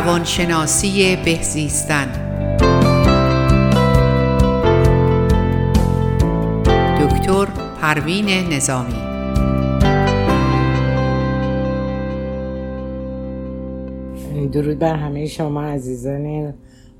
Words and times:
روانشناسی 0.00 1.16
بهزیستن 1.16 2.06
دکتر 7.00 7.46
پروین 7.80 8.26
نظامی. 8.52 8.94
درود 14.52 14.78
بر 14.78 14.94
همه 14.94 15.26
شما 15.26 15.62
عزیزان 15.62 16.54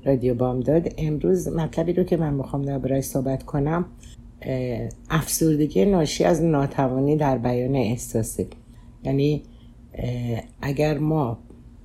رادیو 0.05 0.35
بامداد. 0.35 0.93
امروز 0.97 1.47
مطلبی 1.47 1.93
رو 1.93 2.03
که 2.03 2.17
من 2.17 2.33
می‌خوام 2.33 2.61
دربارهش 2.61 3.03
صحبت 3.03 3.43
کنم 3.43 3.85
افسردگی 5.09 5.85
ناشی 5.85 6.23
از 6.23 6.43
ناتوانی 6.43 7.17
در 7.17 7.37
بیان 7.37 7.75
احساسه 7.75 8.47
یعنی 9.03 9.43
اگر 10.61 10.97
ما 10.97 11.37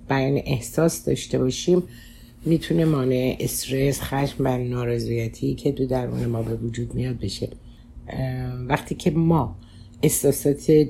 بیان 0.08 0.40
احساس 0.44 1.04
داشته 1.04 1.38
باشیم 1.38 1.82
می‌تونه 2.44 2.84
مانع 2.84 3.36
استرس 3.40 4.00
خشم 4.00 4.36
و 4.40 4.58
نارضایتی 4.58 5.54
که 5.54 5.72
دو 5.72 5.86
درون 5.86 6.26
ما 6.26 6.42
به 6.42 6.54
وجود 6.54 6.94
میاد 6.94 7.18
بشه. 7.18 7.48
وقتی 8.68 8.94
که 8.94 9.10
ما 9.10 9.56
احساسات 10.02 10.86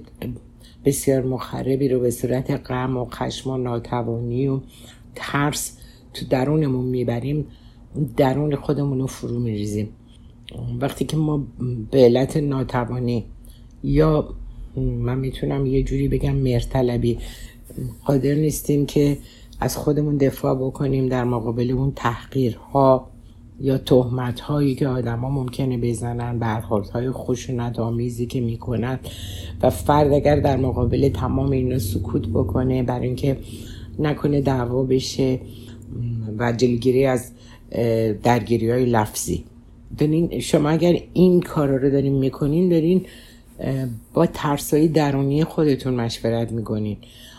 بسیار 0.85 1.23
مخربی 1.23 1.89
رو 1.89 2.01
به 2.01 2.11
صورت 2.11 2.51
غم 2.51 2.97
و 2.97 3.05
خشم 3.05 3.51
و 3.51 3.57
ناتوانی 3.57 4.49
و 4.49 4.61
ترس 5.15 5.79
تو 6.15 6.27
درونمون 6.27 6.85
می‌بریم 6.85 7.47
درون 8.17 8.57
خودمون 8.57 8.99
رو 8.99 9.07
فرو 9.07 9.39
میریزیم. 9.39 9.89
وقتی 10.81 11.05
که 11.05 11.17
ما 11.17 11.47
به 11.91 11.99
علت 11.99 12.37
ناتوانی 12.37 13.25
یا 13.85 14.35
من 14.77 15.19
می‌تونم 15.19 15.67
یه 15.67 15.83
جوری 15.83 16.09
بگم 16.09 16.37
مرتلبی 16.37 17.19
قادر 18.05 18.35
نیستیم 18.35 18.87
که 18.87 19.19
از 19.61 19.77
خودمون 19.77 20.17
دفاع 20.17 20.55
بکنیم 20.55 21.09
در 21.09 21.25
مقابل 21.25 21.71
اون 21.71 21.93
تحقیرها 21.97 23.11
یا 23.61 23.79
تهمت 23.79 24.41
هایی 24.41 24.75
که 24.75 24.89
آدما 24.89 25.31
ممکنه 25.31 25.79
بزنن 25.79 26.61
های 26.93 27.11
خشونت 27.11 27.79
آمیزی 27.79 28.27
که 28.27 28.41
می‌کنن. 28.41 28.99
و 29.63 29.71
فرد 29.71 30.13
اگر 30.13 30.41
در 30.41 30.57
مقابل 30.57 31.09
تمام 31.09 31.51
اینا 31.51 31.79
سکوت 31.79 32.29
بکنه 32.29 32.83
برای 32.83 33.07
اینکه 33.07 33.39
نکنه 33.99 34.41
دعوا 34.41 34.83
بشه 34.83 35.41
و 36.39 36.53
جلگیری 36.53 37.07
از 37.07 37.31
درگیری 38.23 38.71
های 38.71 38.85
لفظی. 38.85 39.45
دارین 39.99 40.41
شما 40.41 40.69
اگر 40.69 40.99
این 41.13 41.41
کارا 41.41 41.77
رو 41.77 41.91
دارین 41.91 42.15
می‌کنین 42.15 42.69
دارین 42.69 43.07
با 44.15 44.27
ترسایی 44.27 44.89
درونی 44.89 45.45
خودتون 45.45 45.95
مشورت 45.95 46.53
می‌کنین. 46.53 46.97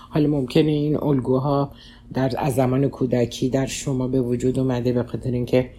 حالا 0.09 0.27
ممکنه 0.27 0.71
این 0.71 0.97
الگوها 1.03 1.71
در 2.13 2.31
از 2.37 2.55
زمان 2.55 2.87
کودکی 2.87 3.49
در 3.49 3.65
شما 3.65 4.07
به 4.07 4.21
وجود 4.21 4.59
اومده 4.59 4.93
به 4.93 5.03
خاطر 5.03 5.31
اینکه 5.31 5.69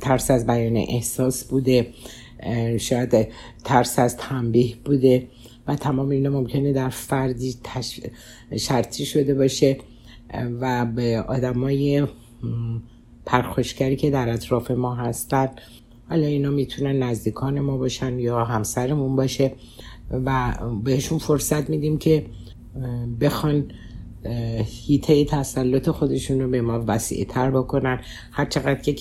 ترس 0.00 0.30
از 0.30 0.46
بیان 0.46 0.76
احساس 0.76 1.44
بوده 1.44 1.86
شاید 2.78 3.28
ترس 3.64 3.98
از 3.98 4.16
تنبیه 4.16 4.74
بوده 4.84 5.28
و 5.66 5.76
تمام 5.76 6.08
اینا 6.08 6.30
ممکنه 6.30 6.72
در 6.72 6.88
فردی 6.88 7.54
شرطی 8.56 9.04
شده 9.04 9.34
باشه 9.34 9.78
و 10.60 10.86
به 10.86 11.24
آدمای 11.28 12.06
پرخوشگری 13.26 13.96
که 13.96 14.10
در 14.10 14.28
اطراف 14.28 14.70
ما 14.70 14.94
هستن 14.94 15.48
حالا 16.08 16.26
اینا 16.26 16.50
می‌تونن 16.50 17.02
نزدیکان 17.02 17.60
ما 17.60 17.76
باشن 17.76 18.18
یا 18.18 18.44
همسرمون 18.44 19.16
باشه 19.16 19.52
و 20.10 20.54
بهشون 20.84 21.18
فرصت 21.18 21.70
میدیم 21.70 21.98
که 21.98 22.26
بخوان 23.20 23.64
هیته 24.64 25.24
تسلط 25.24 25.88
خودشون 25.88 26.40
رو 26.40 26.50
به 26.50 26.62
ما 26.62 26.84
وسیع 26.86 27.24
تر 27.24 27.50
بکنن. 27.50 28.00
هر 28.32 28.44
چقدر 28.44 28.80
که 28.80 28.96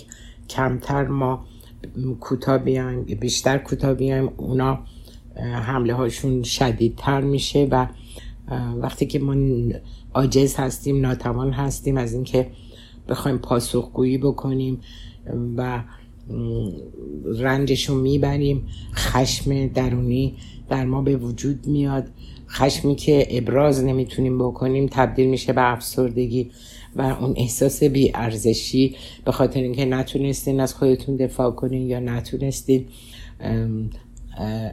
کمتر 0.49 1.07
ما 1.07 1.45
کوتاه 2.19 2.57
بیایم 2.57 3.03
بیشتر 3.03 3.57
کوتاه 3.57 3.93
بیایم 3.93 4.29
اونا 4.37 4.79
حمله 5.61 5.93
هاشون 5.93 6.43
شدیدتر 6.43 7.21
میشه 7.21 7.67
و 7.71 7.87
وقتی 8.81 9.05
که 9.05 9.19
ما 9.19 9.35
عاجز 10.13 10.55
هستیم 10.55 11.01
ناتوان 11.01 11.51
هستیم 11.51 11.97
از 11.97 12.13
اینکه 12.13 12.51
بخوایم 13.09 13.37
پاسخگویی 13.37 14.17
بکنیم 14.17 14.79
و 15.57 15.83
رنجش 17.25 17.89
رو 17.89 18.01
می‌بریم. 18.01 18.67
خشم 18.93 19.67
درونی 19.67 20.35
در 20.69 20.85
ما 20.85 21.01
به 21.01 21.17
وجود 21.17 21.67
میاد. 21.67 22.07
خشمی 22.49 22.95
که 22.95 23.27
ابراز 23.29 23.83
نمی‌تونیم 23.83 24.37
بکنیم 24.37 24.87
تبدیل 24.91 25.29
میشه 25.29 25.53
به 25.53 25.71
افسردگی 25.71 26.51
و 26.95 27.01
اون 27.01 27.33
احساس 27.37 27.83
بی 27.83 28.11
ارزشی 28.15 28.95
به 29.25 29.31
خاطر 29.31 29.59
اینکه 29.59 29.85
نتونستین 29.85 30.59
از 30.59 30.73
خودتون 30.73 31.15
دفاع 31.15 31.51
کنین 31.51 31.87
یا 31.87 31.99
نتونستین 31.99 32.85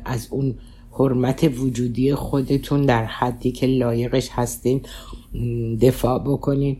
از 0.04 0.28
اون 0.30 0.54
حرمت 0.92 1.50
وجودی 1.58 2.14
خودتون 2.14 2.82
در 2.82 3.04
حدی 3.04 3.52
که 3.52 3.66
لایقش 3.66 4.28
هستین 4.32 4.80
دفاع 5.80 6.18
بکنین 6.18 6.76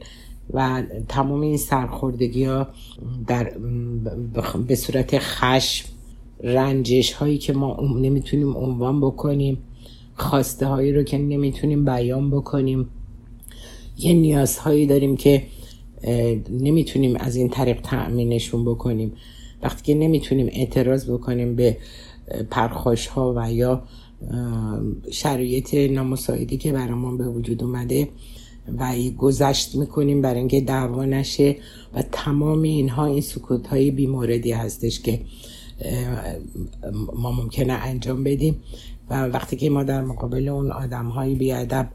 و 0.52 0.82
تمام 1.08 1.40
این 1.40 1.56
سرخوردگی 1.56 2.44
ها 2.44 2.68
در 3.26 3.52
به 4.66 4.74
صورت 4.74 5.18
خشم 5.18 5.88
رنجش 6.42 7.12
هایی 7.12 7.38
که 7.38 7.52
ما 7.52 7.80
نمی‌تونیم 8.00 8.56
عنوان 8.56 9.00
بکنیم. 9.00 9.58
خواسته 10.14 10.66
هایی 10.66 10.92
رو 10.92 11.02
که 11.02 11.18
نمی‌تونیم 11.18 11.84
بیان 11.84 12.30
بکنیم. 12.30 12.88
یه 13.98 14.12
نیازهایی 14.12 14.86
داریم 14.86 15.16
که 15.16 15.42
نمی‌تونیم 16.50 17.16
از 17.16 17.36
این 17.36 17.48
طریق 17.48 17.80
تأمینشون 17.80 18.64
بکنیم. 18.64 19.12
وقتی 19.62 19.82
که 19.82 19.94
نمی‌تونیم 19.94 20.48
اعتراض 20.52 21.10
بکنیم 21.10 21.56
به 21.56 21.76
پرخوش 22.50 23.06
ها 23.06 23.34
و 23.36 23.52
یا 23.52 23.82
شرایط 25.10 25.74
نامساعدی 25.74 26.56
که 26.56 26.72
برامون 26.72 27.18
به 27.18 27.28
وجود 27.28 27.64
اومده 27.64 28.08
و 28.78 28.94
گذشت 29.18 29.74
می‌کنیم 29.74 30.22
برای 30.22 30.38
اینکه 30.38 30.60
دعوا 30.60 31.04
نشه 31.04 31.56
و 31.94 32.02
تمام 32.12 32.62
اینها 32.62 33.06
این 33.06 33.20
سکوت 33.20 33.66
های 33.66 33.90
بیموردی 33.90 34.52
هستش 34.52 35.00
که 35.00 35.20
ما 37.16 37.32
ممکنه 37.32 37.72
انجام 37.72 38.24
بدیم. 38.24 38.56
و 39.10 39.26
وقتی 39.26 39.56
که 39.56 39.70
ما 39.70 39.82
در 39.82 40.00
مقابل 40.00 40.48
اون 40.48 40.72
آدم 40.72 41.06
های 41.06 41.34
بیادب 41.34 41.88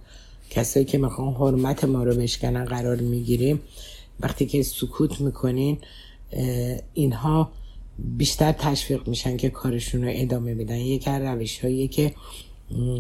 کسایی 0.49 0.85
که 0.85 0.97
می‌خوان 0.97 1.33
حرمت 1.33 1.83
ما 1.83 2.03
رو 2.03 2.15
بشکنن 2.15 2.65
قرار 2.65 2.95
می‌گیریم 2.95 3.61
وقتی 4.19 4.45
که 4.45 4.63
سکوت 4.63 5.21
می‌کنین 5.21 5.77
اینها 6.93 7.51
بیشتر 8.17 8.51
تشویق 8.51 9.07
میشن 9.07 9.37
که 9.37 9.49
کارشون 9.49 10.03
رو 10.03 10.11
ادامه 10.13 10.55
بدن. 10.55 10.75
یکی 10.75 11.09
از 11.09 11.21
روش 11.21 11.59
هایی 11.59 11.87
که 11.87 12.13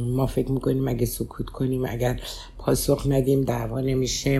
ما 0.07 0.25
فکر 0.25 0.51
می‌کنیم 0.51 0.87
اگه 0.87 1.05
سکوت 1.05 1.45
کنیم 1.45 1.85
اگر 1.85 2.19
پاسخ 2.57 3.07
ندیم 3.09 3.43
دعوا 3.43 3.81
نمیشه 3.81 4.39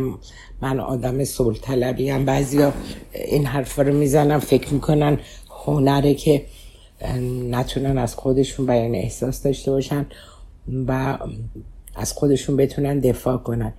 من 0.61 0.79
آدم 0.79 1.23
صلح 1.23 1.57
طلبی 1.57 2.09
هم 2.09 2.25
بعضی 2.25 2.63
این 3.13 3.45
حرفا 3.45 3.81
رو 3.81 3.93
می‌زنم 3.93 4.39
فکر 4.39 4.73
می‌کنن 4.73 5.19
هنره 5.49 6.13
که 6.13 6.45
نتونن 7.49 7.97
از 7.97 8.15
خودشون 8.15 8.65
بیان 8.65 8.95
احساس 8.95 9.43
داشته 9.43 9.71
باشن 9.71 10.05
و 10.87 11.17
از 11.95 12.13
خودشون 12.13 12.57
بتونن 12.57 12.99
دفاع 12.99 13.37
کنن. 13.37 13.73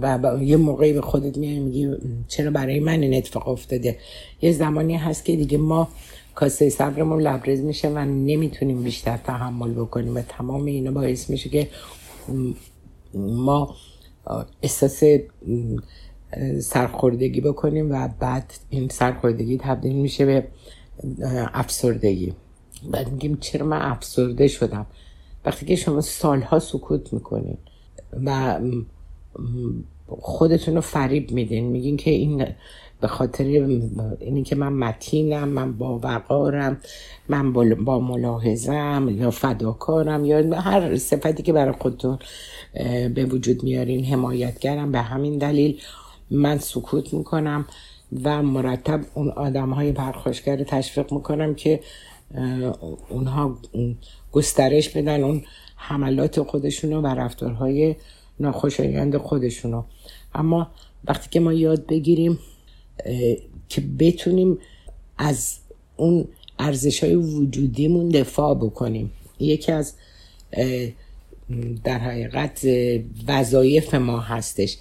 و 0.00 0.38
یه 0.42 0.56
موقعی 0.56 0.92
به 0.92 1.00
خودت 1.00 1.38
میای 1.38 1.58
میگی 1.58 1.88
چرا 2.28 2.50
برای 2.50 2.80
من 2.80 3.02
این 3.02 3.14
اتفاق 3.14 3.48
افتاده؟ 3.48 3.98
یه 4.42 4.52
زمانی 4.52 4.96
هست 4.96 5.24
که 5.24 5.36
دیگه 5.36 5.58
ما 5.58 5.88
کاسه 6.34 6.68
صبرمون 6.68 7.22
لبرز 7.22 7.60
میشه 7.60 7.88
و 7.88 7.98
نمی‌تونیم 7.98 8.82
بیشتر 8.82 9.16
تحمل 9.16 9.72
بکنیم 9.74 10.16
و 10.16 10.22
تمام 10.28 10.64
اینا 10.64 10.90
باعث 10.90 11.30
میشه 11.30 11.48
که 11.48 11.68
ما 13.14 13.76
احساس 14.62 15.02
سرخوردگی 16.60 17.40
بکنیم 17.40 17.92
و 17.92 18.08
بعد 18.20 18.52
این 18.70 18.88
سرخوردگی 18.88 19.58
تبدیل 19.58 19.96
میشه 19.96 20.26
به 20.26 20.44
افسردگی. 21.54 22.32
بعد 22.90 23.12
میگیم 23.12 23.36
چرا 23.40 23.66
من 23.66 23.82
افسرده 23.82 24.48
شدم؟ 24.48 24.86
وقتی 25.44 25.66
که 25.66 25.76
شما 25.76 26.00
سالها 26.00 26.58
سکوت 26.58 27.12
می‌کنین 27.12 27.58
و 28.24 28.60
خودتون 30.08 30.74
رو 30.74 30.80
فریب 30.80 31.30
میدین 31.30 31.64
میگین 31.66 31.96
که 31.96 32.10
این 32.10 32.46
به 33.00 33.08
خاطر 33.08 33.44
اینی 34.20 34.42
که 34.42 34.56
من 34.56 34.72
متینم 34.72 35.48
من 35.48 35.72
با 35.72 35.98
وقارم 35.98 36.80
من 37.28 37.52
با 37.52 38.00
ملاحظم 38.00 39.08
یا 39.18 39.30
فداکارم 39.30 40.24
یا 40.24 40.60
هر 40.60 40.96
صفتی 40.96 41.42
که 41.42 41.52
برای 41.52 41.72
خودتون 41.72 42.18
به 43.14 43.24
وجود 43.24 43.62
میارین 43.62 44.04
حمایتگرم 44.04 44.92
به 44.92 44.98
همین 44.98 45.38
دلیل 45.38 45.80
من 46.30 46.58
سکوت 46.58 47.14
می‌کنم. 47.14 47.66
و 48.24 48.42
مرتب 48.42 49.00
اون 49.14 49.28
آدم 49.28 49.70
های 49.70 49.92
پرخاشگر 49.92 50.56
رو 50.56 50.64
تشویق 50.64 51.12
می‌کنم 51.12 51.54
که 51.54 51.80
اونها 53.08 53.58
گسترش 54.32 54.88
بدن 54.88 55.22
اون 55.22 55.42
حملات 55.76 56.42
خودشونو 56.42 57.00
و 57.00 57.06
رفتارهای 57.06 57.96
ناخوشایند 58.40 59.16
خودشونو. 59.16 59.82
اما 60.34 60.70
وقتی 61.04 61.28
که 61.30 61.40
ما 61.40 61.52
یاد 61.52 61.86
بگیریم 61.86 62.38
که 63.68 63.80
بتونیم 63.98 64.58
از 65.18 65.56
اون 65.96 66.28
ارزش 66.58 67.04
های 67.04 67.14
وجودیمون 67.14 68.08
دفاع 68.08 68.54
بکنیم. 68.54 69.12
یکی 69.38 69.72
از 69.72 69.94
در 71.84 71.98
حقیقت 71.98 72.66
وظایف 73.28 73.94
ما 73.94 74.20
هستش. 74.20 74.78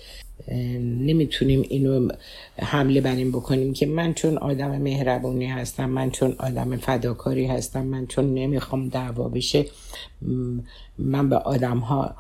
نمی‌تونیم 1.00 1.66
اینو 1.70 2.10
حمله 2.58 3.02
بر 3.02 3.16
این 3.16 3.32
بکنیم 3.32 3.74
که 3.74 3.86
من 3.86 4.14
چون 4.14 4.38
آدم 4.38 4.82
مهربونی 4.82 5.46
هستم 5.46 5.90
من 5.90 6.12
چون 6.12 6.36
آدم 6.40 6.78
فداکاری 6.78 7.46
هستم 7.46 7.86
من 7.86 8.08
چون 8.08 8.34
نمی‌خوام 8.34 8.90
دعوا 8.90 9.30
بشه 9.30 9.66
من 10.98 11.30
به 11.30 11.36
آدم 11.36 11.78
ها 11.78 12.16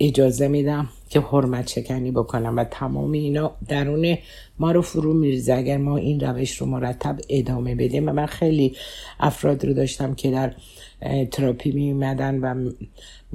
اجازه 0.00 0.48
میدم 0.48 0.88
که 1.08 1.20
حرمت 1.20 1.68
شکنی 1.68 2.10
بکنم 2.10 2.56
و 2.56 2.64
تمام 2.64 3.12
اینا 3.12 3.50
درون 3.68 4.18
ما 4.58 4.72
رو 4.72 4.82
فرو 4.82 5.14
میریزه. 5.14 5.54
اگر 5.54 5.76
ما 5.76 5.96
این 5.96 6.20
روش 6.20 6.56
رو 6.56 6.66
مرتب 6.66 7.18
ادامه 7.28 7.74
بدیم 7.74 8.08
و 8.08 8.12
من 8.12 8.26
خیلی 8.26 8.76
افراد 9.20 9.64
رو 9.66 9.72
داشتم 9.72 10.14
که 10.14 10.30
در 10.30 10.54
تراپی 11.30 11.72
می 11.72 11.90
اومدن 11.90 12.38
و 12.38 12.70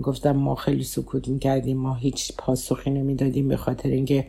گفتم 0.01 0.31
ما 0.31 0.55
خیلی 0.55 0.83
سکوت 0.83 1.27
می‌کردیم 1.27 1.77
ما 1.77 1.95
هیچ 1.95 2.31
پاسخی 2.37 2.89
نمی‌دادیم 2.89 3.47
به 3.47 3.57
خاطر 3.57 3.89
اینکه 3.89 4.27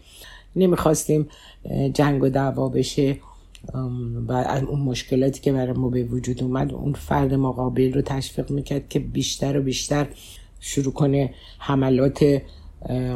نمی‌خواستیم 0.57 1.29
جنگ 1.95 2.23
و 2.23 2.29
دعوا 2.29 2.69
بشه. 2.69 3.17
و 4.29 4.33
اون 4.69 4.81
مشکلاتی 4.81 5.41
که 5.41 5.53
برای 5.53 5.73
ما 5.73 5.89
به 5.89 6.05
وجود 6.05 6.43
اومد 6.43 6.73
اون 6.73 6.93
فرد 6.93 7.35
مقابل 7.35 7.93
رو 7.93 8.03
تشویق 8.03 8.51
می‌کرد 8.51 8.89
که 8.89 8.99
بیشتر 8.99 9.59
و 9.59 9.63
بیشتر 9.63 10.07
شروع 10.67 10.93
کنه 10.93 11.35
حملات 11.59 12.43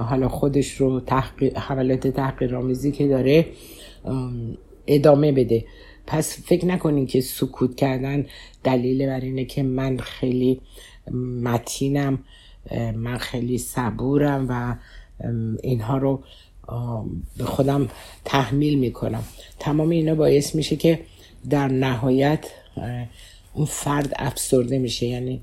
حالا 0.08 0.28
خودش 0.28 0.72
رو 0.72 1.00
تحقیق 1.00 1.58
حملات 1.58 2.06
تحقیرآمیزی 2.06 2.92
که 2.92 3.08
داره 3.08 3.46
ادامه 4.86 5.32
بده. 5.32 5.64
پس 6.06 6.38
فکر 6.46 6.66
نکنین 6.66 7.06
که 7.06 7.20
سکوت 7.20 7.76
کردن 7.76 8.26
دلیل 8.64 9.06
بر 9.06 9.20
اینه 9.20 9.44
که 9.44 9.62
من 9.62 9.98
خیلی 9.98 10.60
متینم 11.42 12.18
من 12.94 13.18
خیلی 13.18 13.58
صبورم 13.58 14.46
و 14.48 14.76
اینها 15.62 15.98
رو 15.98 16.22
به 17.36 17.44
خودم 17.44 17.88
تحمیل 18.24 18.78
می‌کنم. 18.78 19.24
تمام 19.58 19.90
اینا 19.90 20.14
باعث 20.14 20.54
میشه 20.54 20.76
که 20.76 21.00
در 21.50 21.68
نهایت 21.68 22.46
اون 23.54 23.66
فرد 23.66 24.12
افسرده 24.16 24.78
میشه. 24.78 25.06
یعنی 25.06 25.42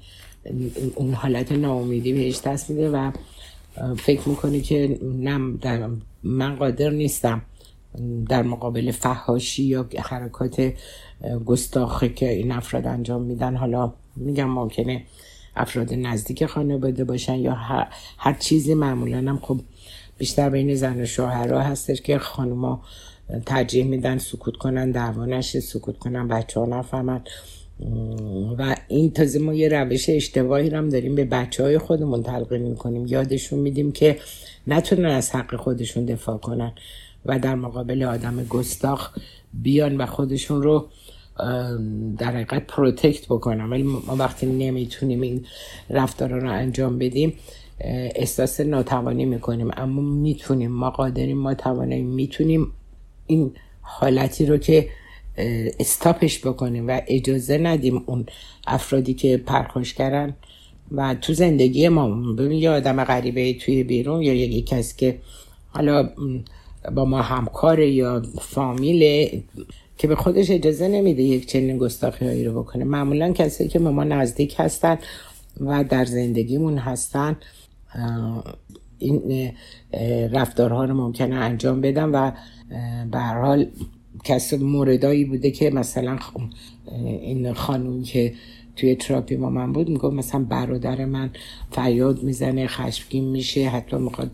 اون 0.95 1.13
حالت 1.13 1.51
ناامیدی 1.51 2.13
بهش 2.13 2.41
دست 2.41 2.69
میده 2.69 2.89
و 2.89 3.11
فکر 3.97 4.29
می‌کنه 4.29 4.61
که 4.61 4.99
نه 5.03 5.37
من 6.23 6.55
قادر 6.55 6.89
نیستم 6.89 7.41
در 8.29 8.43
مقابل 8.43 8.91
فهاشی 8.91 9.63
یا 9.63 9.89
حرکات 10.03 10.73
گستاخی 11.45 12.09
که 12.09 12.29
این 12.29 12.51
افراد 12.51 12.87
انجام 12.87 13.21
میدن. 13.21 13.55
حالا 13.55 13.93
میگم 14.15 14.49
ممکنه 14.49 15.03
افراد 15.55 15.93
نزدیک 15.93 16.45
خانواده 16.45 17.03
باشن 17.03 17.35
یا 17.35 17.53
هر, 17.53 17.87
هر 18.17 18.33
چیزی 18.33 18.73
معمولا 18.73 19.17
هم 19.17 19.39
خب 19.41 19.59
بیشتر 20.17 20.49
بین 20.49 20.75
زن 20.75 21.01
و 21.01 21.05
شوهرها 21.05 21.61
هستش 21.61 22.01
که 22.01 22.19
خانوما 22.19 22.83
ترجیح 23.45 23.85
میدن 23.85 24.17
سکوت 24.17 24.57
کنن 24.57 24.91
دعوا 24.91 25.25
نشه 25.25 25.59
سکوت 25.59 25.97
کنن 25.97 26.27
بچه 26.27 26.59
ها 26.59 26.65
نفهمن. 26.65 27.21
و 28.57 28.75
این 28.87 29.11
تازه 29.11 29.39
ما 29.39 29.53
یه 29.53 29.69
روش 29.69 30.09
اشتباهی 30.09 30.69
هم 30.69 30.89
داریم 30.89 31.15
به 31.15 31.25
بچه 31.25 31.63
های 31.63 31.77
خودمون 31.77 32.23
تلقین 32.23 32.61
می‌کنیم. 32.61 33.05
یادشون 33.05 33.59
میدیم 33.59 33.91
که 33.91 34.17
نتونن 34.67 35.05
از 35.05 35.31
حق 35.31 35.55
خودشون 35.55 36.05
دفاع 36.05 36.37
کنن 36.37 36.73
و 37.25 37.39
در 37.39 37.55
مقابل 37.55 38.03
آدم 38.03 38.43
گستاخ 38.43 39.09
بیان 39.53 39.97
و 39.97 40.05
خودشون 40.05 40.63
رو 40.63 40.87
در 42.17 42.31
حقیقت 42.31 42.67
پروتکت 42.67 43.25
بکنم 43.25 43.71
ولی 43.71 43.83
ما 43.83 44.15
وقتی 44.19 44.45
نمی‌تونیم 44.45 45.21
این 45.21 45.45
رفتارا 45.89 46.37
رو 46.37 46.51
انجام 46.51 46.97
بدیم 46.97 47.33
احساس 47.79 48.59
ناتوانی 48.59 49.25
می‌کنیم. 49.25 49.71
اما 49.77 50.01
می‌تونیم 50.01 50.71
ما 50.71 50.89
قادریم 50.89 51.37
ما 51.37 51.53
توانیم 51.53 52.05
می‌تونیم 52.05 52.71
این 53.27 53.51
حالتی 53.81 54.45
رو 54.45 54.57
که 54.57 54.89
استاپش 55.79 56.39
بکنیم 56.39 56.87
و 56.87 57.01
اجازه 57.07 57.57
ندیم 57.57 58.03
اون 58.05 58.25
افرادی 58.67 59.13
که 59.13 59.41
کردن 59.97 60.35
و 60.91 61.15
تو 61.15 61.33
زندگی 61.33 61.89
ما 61.89 62.33
ببین 62.33 62.59
یه 62.59 62.69
آدم 62.69 63.03
غریبه 63.03 63.53
توی 63.53 63.83
بیرون 63.83 64.21
یا 64.21 64.33
یه 64.33 64.61
کسی 64.61 64.93
که 64.97 65.19
حالا 65.67 66.09
با 66.95 67.05
ما 67.05 67.21
همکار 67.21 67.79
یا 67.79 68.21
فامیل 68.41 69.29
که 69.97 70.07
به 70.07 70.15
خودش 70.15 70.51
اجازه 70.51 70.87
نمیده 70.87 71.23
یک 71.23 71.45
چنین 71.45 71.77
گستاخی 71.77 72.43
رو 72.43 72.63
بکنه. 72.63 72.83
معمولا 72.83 73.31
کسی 73.31 73.67
که 73.67 73.79
به 73.79 73.89
ما 73.89 74.03
نزدیک 74.03 74.55
هستن 74.57 74.97
و 75.59 75.83
در 75.83 76.05
زندگیمون 76.05 76.77
هستن 76.77 77.35
این 78.99 79.51
رفتارها 80.31 80.85
رو 80.85 80.93
ممکنه 80.93 81.35
انجام 81.35 81.81
بدن 81.81 82.09
و 82.09 82.31
به 83.11 83.19
حال 83.19 83.67
کسی 84.23 84.57
موردایی 84.57 85.25
بوده 85.25 85.51
که 85.51 85.69
مثلا 85.69 86.19
این 87.21 87.53
خانوم 87.53 88.03
که 88.03 88.33
توی 88.75 88.95
تراپی 88.95 89.35
ما 89.35 89.49
من 89.49 89.73
بود 89.73 89.89
می‌گفت 89.89 90.15
مثلا 90.15 90.43
برادر 90.43 91.05
من 91.05 91.29
فریاد 91.71 92.23
می‌زنه 92.23 92.67
خشمگین 92.67 93.29
میشه 93.29 93.69
حتی 93.69 93.97
می‌خواد 93.97 94.31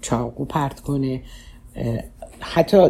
چاقو 0.00 0.44
پرت 0.44 0.80
کنه. 0.80 1.22
حتی 2.40 2.88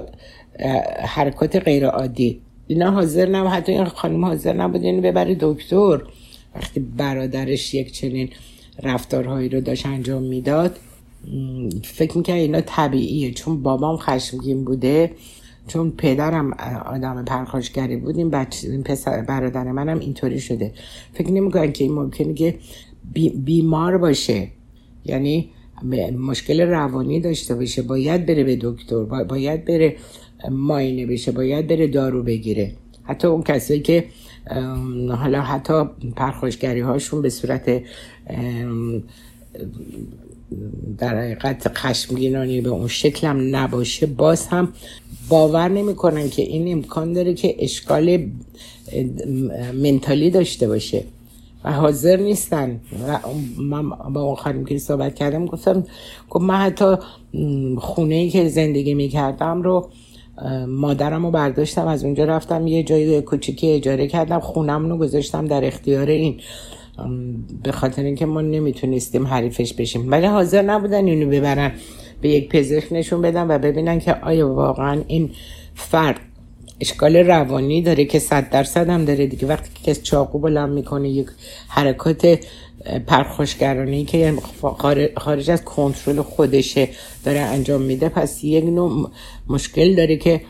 حرکات 1.05 1.56
غیر 1.56 1.87
عادی. 1.87 2.40
اینا 2.67 2.90
حاضر 2.90 3.29
نبود 3.29 3.50
حتی 3.50 3.73
این 3.73 3.84
خانم 3.84 4.25
حاضر 4.25 4.52
نبود 4.52 4.84
اینو 4.84 5.02
ببره 5.02 5.37
دکتر. 5.40 6.02
وقتی 6.55 6.81
برادرش 6.81 7.75
یک 7.75 7.93
چنین 7.93 8.29
رفتارهایی 8.82 9.49
رو 9.49 9.61
داشت 9.61 9.87
انجام 9.87 10.23
می‌داد 10.23 10.79
فکر 11.82 12.19
می‌کنه 12.19 12.37
اینا 12.37 12.61
طبیعیه 12.61 13.32
چون 13.32 13.62
بابام 13.62 13.96
خشمگین 13.96 14.64
بوده. 14.64 15.11
چون 15.66 15.90
پدرم 15.90 16.52
آدم 16.86 17.24
پرخاشگری 17.24 17.96
بود 17.96 18.18
این 18.18 18.34
این 18.62 18.82
پسر 18.82 19.20
برادر 19.20 19.72
منم 19.72 19.98
اینطوری 19.98 20.40
شده. 20.40 20.72
فکر 21.14 21.30
نمی‌کنن 21.30 21.72
که 21.72 21.84
این 21.84 21.92
ممکنه 21.92 22.34
که 22.34 22.58
بیمار 23.44 23.98
باشه. 23.98 24.48
یعنی 25.04 25.50
مشکل 26.18 26.60
روانی 26.60 27.20
داشته 27.20 27.54
باشه. 27.54 27.82
باید 27.82 28.26
بره 28.26 28.44
به 28.44 28.58
دکتر 28.60 29.04
باید 29.04 29.64
بره 29.64 29.96
ماینه 30.50 31.06
بشه 31.06 31.32
باید 31.32 31.66
بره 31.66 31.86
دارو 31.86 32.22
بگیره. 32.22 32.72
حتی 33.02 33.28
اون 33.28 33.42
کسایی 33.42 33.81
که 33.81 34.04
حالا 35.08 35.40
حتی 35.40 35.84
پرخوشگری 36.16 36.81
هاشون 36.81 37.22
به 37.22 37.31
صورت 37.31 37.82
در 40.98 41.18
حقیقت 41.18 41.68
خشمگینانی 41.74 42.60
به 42.60 42.70
اون 42.70 42.88
شکلم 42.88 43.56
نباشه 43.56 44.06
باز 44.06 44.46
هم 44.46 44.68
باور 45.28 45.68
نمی‌کنن 45.68 46.30
که 46.30 46.42
این 46.42 46.72
امکان 46.72 47.12
داره 47.12 47.34
که 47.34 47.56
اشکال 47.58 48.28
منتالی 49.82 50.30
داشته 50.30 50.68
باشه 50.68 51.04
و 51.64 51.72
حاضر 51.72 52.16
نیستن. 52.16 52.80
و 53.08 53.18
من 53.62 53.88
با 53.88 54.22
اون 54.22 54.34
خانم 54.34 54.64
که 54.64 54.78
صحبت 54.78 55.14
کردم 55.14 55.46
گفتم 55.46 55.84
گفت 56.30 56.44
من 56.44 56.56
حتی 56.56 56.94
خونه 57.78 58.14
ای 58.14 58.30
که 58.30 58.48
زندگی 58.48 58.94
می‌کردم 58.94 59.62
رو 59.62 59.90
مادرم 60.68 61.24
رو 61.24 61.30
برداشتم 61.30 61.86
از 61.86 62.04
اونجا 62.04 62.24
رفتم 62.24 62.66
یه 62.66 62.82
جای 62.82 63.22
کوچیکی 63.22 63.70
اجاره 63.70 64.06
کردم 64.06 64.40
خونم 64.40 64.88
رو 64.88 64.96
گذاشتم 64.96 65.46
در 65.46 65.64
اختیار 65.64 66.06
این. 66.06 66.40
به 67.63 67.72
خاطر 67.72 68.03
اینکه 68.03 68.27
ما 68.27 68.41
نمی‌تونستیم 68.41 69.27
حریفش 69.27 69.75
بشیم. 69.75 70.11
ولی 70.11 70.27
حاضر 70.27 70.63
نبودن 70.63 71.06
اینو 71.06 71.31
ببرن. 71.31 71.72
به 72.20 72.29
یک 72.29 72.49
پزشک 72.49 72.93
نشون 72.93 73.22
بدن 73.22 73.46
و 73.51 73.58
ببینن 73.58 74.01
که 74.01 74.15
آیا 74.15 74.55
واقعا 74.55 75.03
این 75.06 75.31
فرد 75.75 76.20
اشکال 76.81 77.17
روانی 77.17 77.82
داره 77.82 78.05
که 78.05 78.19
صد 78.19 78.51
درصد 78.51 78.89
هم 78.89 79.05
داره 79.05 79.27
دیگه. 79.27 79.46
وقتی 79.46 79.70
که 79.75 79.91
کس 79.91 80.03
چاقو 80.03 80.39
بلند 80.39 80.72
می‌کنه 80.72 81.08
یک 81.08 81.27
حرکات 81.69 82.39
پرخوشگرانی 83.06 84.05
که 84.05 84.19
یعنی 84.19 84.39
خارج 85.17 85.51
از 85.51 85.65
کنترل 85.65 86.22
خودشه 86.22 86.89
داره 87.25 87.41
انجام 87.41 87.82
میده 87.82 88.08
پس 88.08 88.44
یک 88.44 88.65
نوع 88.65 89.11
مشکل 89.49 89.94
داره 89.94 90.17
که 90.17 90.41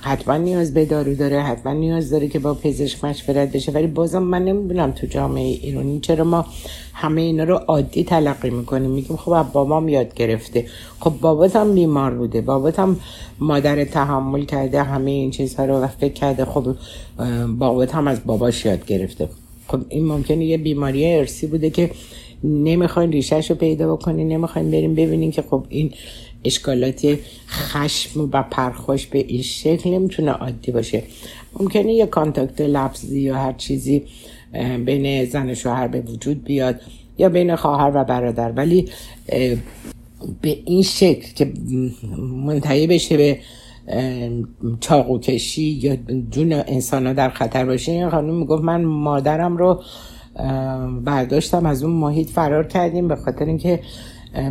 حتما 0.00 0.36
نیاز 0.36 0.74
به 0.74 0.84
دارو 0.84 1.14
داره 1.14 1.40
حتما 1.40 1.72
نیاز 1.72 2.10
داره 2.10 2.28
که 2.28 2.38
با 2.38 2.54
پزشک 2.54 3.04
مشورت 3.04 3.52
بشه. 3.52 3.72
ولی 3.72 3.86
بازم 3.86 4.22
من 4.22 4.44
نمی‌دونم 4.44 4.90
تو 4.90 5.06
جامعه 5.06 5.44
ایرانی 5.44 6.00
چرا 6.00 6.24
ما 6.24 6.46
همه 6.92 7.20
اینا 7.20 7.44
رو 7.44 7.54
عادی 7.54 8.04
تلقی 8.04 8.50
می‌کنیم. 8.50 8.90
میگیم 8.90 9.16
خب 9.16 9.46
بابام 9.52 9.88
یاد 9.88 10.14
گرفته. 10.14 10.66
خب 11.00 11.12
بابات 11.20 11.56
هم 11.56 11.74
بیمار 11.74 12.14
بوده. 12.14 12.40
بابات 12.40 12.78
هم 12.78 13.00
مادر 13.38 13.84
تحمل 13.84 14.44
کرده 14.44 14.82
همه 14.82 15.10
این 15.10 15.30
چیزها 15.30 15.64
رو 15.64 15.74
و 15.74 15.86
فکر 15.86 16.12
کرده. 16.12 16.44
خب 16.44 16.74
بابات 17.58 17.94
هم 17.94 18.08
از 18.08 18.20
باباش 18.26 18.64
یاد 18.64 18.86
گرفته. 18.86 19.28
خب 19.68 19.80
این 19.88 20.06
ممکنه 20.06 20.44
یه 20.44 20.58
بیماری 20.58 21.14
ارسی 21.14 21.46
بوده 21.46 21.70
که 21.70 21.90
نمی‌خواین 22.44 23.12
ریشهش 23.12 23.50
رو 23.50 23.56
پیدا 23.56 23.96
بکنین 23.96 24.28
نمی‌خواین 24.28 24.70
بریم 24.70 24.94
ببینین 24.94 25.30
که 25.30 25.42
خب 25.42 25.64
این 25.68 25.92
اشکالات 26.44 27.18
خشم 27.48 28.30
و 28.32 28.42
پرخوش 28.42 29.06
به 29.06 29.18
این 29.18 29.42
شکل 29.42 29.90
نمی‌تونه 29.90 30.30
عادی 30.30 30.72
باشه. 30.72 31.02
ممکنه 31.60 31.92
یه 31.92 32.06
کانتاکت 32.06 32.60
لفظی 32.60 33.20
یا 33.20 33.36
هر 33.36 33.52
چیزی 33.52 34.02
بین 34.84 35.24
زن 35.24 35.50
و 35.50 35.54
شوهر 35.54 35.88
به 35.88 36.00
وجود 36.00 36.44
بیاد 36.44 36.80
یا 37.18 37.28
بین 37.28 37.56
خواهر 37.56 37.92
و 37.94 38.04
برادر 38.04 38.52
ولی 38.52 38.88
به 40.40 40.58
این 40.64 40.82
شکل 40.82 41.34
که 41.34 41.52
منتهی 42.46 42.86
بشه 42.86 43.16
به 43.16 43.38
چاقو 44.80 45.18
کشی 45.18 45.62
یا 45.62 45.96
جون 46.30 46.52
انسان 46.52 47.06
ها 47.06 47.12
در 47.12 47.28
خطر 47.28 47.64
باشه 47.64 47.92
این 47.92 48.10
خانم 48.10 48.34
می‌گفت 48.34 48.62
من 48.62 48.84
مادرم 48.84 49.56
رو 49.56 49.82
برداشتم 51.04 51.66
از 51.66 51.82
اون 51.82 51.92
محیط 51.92 52.30
فرار 52.30 52.66
کردیم 52.66 53.08
به 53.08 53.16
خاطر 53.16 53.44
اینکه 53.44 53.80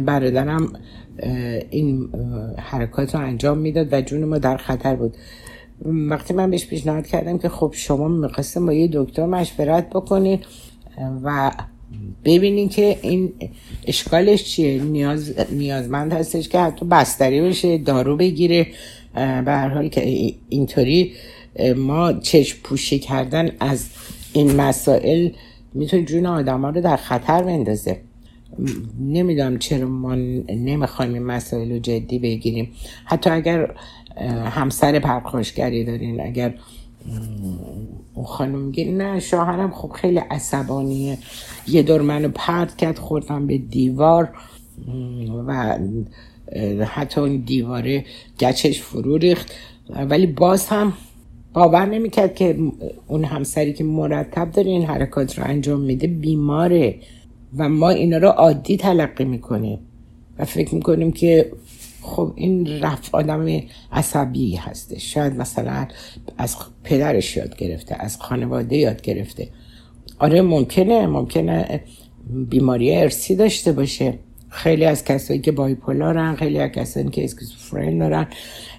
برادرم 0.05 0.73
این 1.70 2.10
حرکات 2.58 3.15
رو 3.15 3.22
انجام 3.22 3.58
می‌داد 3.58 3.93
و 3.93 4.01
جون 4.01 4.25
ما 4.25 4.38
در 4.38 4.58
خطر 4.58 4.96
بود. 4.96 5.17
وقتی 5.86 6.34
من 6.34 6.51
بهش 6.51 6.65
پیشنهاد 6.65 7.08
کردم 7.08 7.38
که 7.38 7.50
خب 7.50 7.74
شما 7.75 8.08
می‌خواستم 8.08 8.65
با 8.65 8.74
یه 8.74 8.89
دکتر 8.93 9.25
مشورت 9.25 9.89
بکنید 9.89 10.46
و 11.24 11.51
ببینین 12.25 12.70
که 12.70 12.98
این 13.01 13.34
اشکالش 13.88 14.43
چیه. 14.43 14.84
نیاز 14.84 15.34
نیازمند 15.51 16.13
هستش 16.13 16.50
که 16.50 16.60
حتی 16.60 16.86
بستری 16.86 17.41
بشه 17.41 17.77
دارو 17.77 18.17
بگیره. 18.17 18.67
به 19.15 19.51
هر 19.51 19.67
حال 19.67 19.88
که 19.88 20.34
اینطوری 20.50 21.13
ما 21.75 22.13
چشم 22.13 22.58
پوشی 22.63 23.00
کردن 23.00 23.51
از 23.60 23.86
این 24.34 24.55
مسائل 24.55 25.29
می‌تونه 25.74 26.03
جون 26.03 26.25
آدم 26.25 26.62
ها 26.62 26.70
رو 26.70 26.82
در 26.82 26.96
خطر 26.96 27.43
بندازه. 27.43 28.01
نمی‌دونم 29.00 29.57
چرا 29.57 29.88
ما 29.88 30.15
نمی‌خوایم 30.15 31.13
این 31.13 31.24
مسائل 31.24 31.72
رو 31.72 31.79
جدی 31.79 32.19
بگیریم. 32.19 32.72
حتی 33.05 33.29
اگر 33.29 33.75
همسر 34.45 35.00
پرخاشگری 35.00 35.83
دارین 35.83 36.22
اگر 36.22 36.53
اون 38.13 38.25
خانم 38.25 38.60
میگه 38.60 38.91
نه 38.91 39.19
شوهرم 39.19 39.72
خب 39.72 39.91
خیلی 39.91 40.17
عصبانیه. 40.17 41.17
یه 41.67 41.83
دور 41.83 42.01
منو 42.01 42.29
پرد 42.36 42.77
کرد 42.77 42.98
خوردم 42.98 43.48
به 43.48 43.57
دیوار 43.57 44.29
و 45.48 46.86
حتی 46.86 47.22
اون 47.22 47.38
دیواره 47.38 48.05
گچش 48.39 48.81
فرو 48.81 49.17
ریخت. 49.17 49.51
ولی 50.10 50.27
باز 50.27 50.67
هم 50.67 50.93
باور 51.53 51.86
نمی‌کرد 51.86 52.36
که 52.36 52.57
اون 53.07 53.24
همسری 53.24 53.74
که 53.74 53.83
مرتب 53.83 54.51
داره 54.51 54.72
این 54.72 54.86
حرکات 54.86 55.39
رو 55.39 55.45
انجام 55.45 55.79
میده 55.79 56.07
بیماره. 56.07 56.95
و 57.57 57.69
ما 57.69 57.89
اینا 57.89 58.17
رو 58.17 58.27
عادی 58.27 58.77
تلقی 58.77 59.25
می‌کنیم 59.25 59.79
و 60.39 60.45
فکر 60.45 60.75
می‌کنیم 60.75 61.12
که 61.12 61.51
خب 62.01 62.33
این 62.36 62.79
رفت 62.81 63.15
آدم 63.15 63.62
عصبی 63.91 64.55
هسته. 64.55 65.00
شاید 65.00 65.33
مثلا 65.33 65.88
از 66.38 66.55
پدرش 66.83 67.38
یاد 67.38 67.55
گرفته 67.55 67.95
از 68.00 68.17
خانواده 68.17 68.75
یاد 68.75 69.01
گرفته. 69.01 69.48
آره 70.19 70.41
ممکنه 70.41 71.07
ممکنه 71.07 71.81
بیماری 72.50 72.95
ارسی 72.95 73.36
داشته 73.36 73.72
باشه. 73.72 74.19
خیلی 74.50 74.86
از 74.86 75.05
کسایی 75.05 75.39
که 75.39 75.51
بایپولارن 75.51 76.36
خیلی 76.36 76.60
از 76.60 76.69
کسایی 76.72 77.10
که 77.10 77.24
اسکیزوفرن 77.24 77.98
دارن 77.98 78.27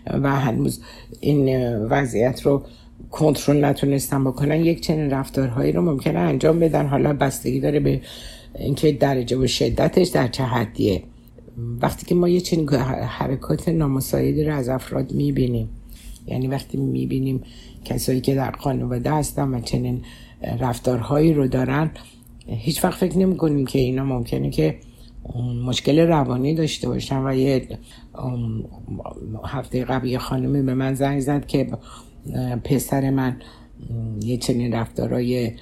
و 0.07 0.31
هنوز 0.31 0.81
این 1.21 1.77
وضعیت 1.77 2.43
رو 2.43 2.63
کنترل 3.11 3.65
نتونستن 3.65 4.25
بکنن 4.25 4.65
یک 4.65 4.81
چنین 4.81 5.11
رفتارهایی 5.11 5.73
رو 5.73 5.83
ممکنه 5.83 6.19
انجام 6.19 6.61
بدن. 6.61 6.87
حالا 6.87 7.13
بستگی 7.13 7.61
داره 7.61 7.81
به 7.81 8.01
اینکه 8.59 8.93
درجه 8.93 9.37
و 9.37 9.47
شدتش 9.47 10.09
در 10.09 10.29
چه 10.29 10.45
حدیه. 10.45 11.03
وقتی 11.83 12.07
که 12.07 12.15
ما 12.15 12.29
یه 12.29 12.41
چنین 12.41 12.69
حرکات 12.69 13.69
نامساعدی 13.69 14.45
رو 14.45 14.55
از 14.55 14.69
افراد 14.69 15.13
می‌بینیم 15.13 15.69
یعنی 16.27 16.47
وقتی 16.47 16.79
می‌بینیم 16.79 17.43
کسایی 17.85 18.21
که 18.21 18.35
در 18.35 18.53
خانواده 18.53 19.11
هستن 19.11 19.55
و 19.55 19.61
چنین 19.61 20.03
رفتارهایی 20.61 21.35
رو 21.35 21.49
دارن 21.49 21.91
هیچ 22.47 22.85
وقت 22.85 22.99
فکر 22.99 23.19
نمی 23.19 23.37
کنیم 23.37 23.67
که 23.67 23.79
اینا 23.79 24.05
ممکنه 24.05 24.51
که 24.51 24.79
مشکل 25.65 25.99
روانی 25.99 26.55
داشته 26.55 26.89
باشن 26.89 27.27
و 27.27 27.35
یه 27.35 27.69
هفته 29.45 29.85
قبل 29.85 30.09
یه 30.09 30.19
خانمی 30.19 30.63
به 30.63 30.75
من 30.75 30.95
زنگ 30.95 31.21
زد 31.21 31.47
که 31.47 31.69
پسر 32.65 33.11
من 33.11 33.37
یه 34.23 34.37
چنین 34.37 34.73
رفتارهای 34.73 35.53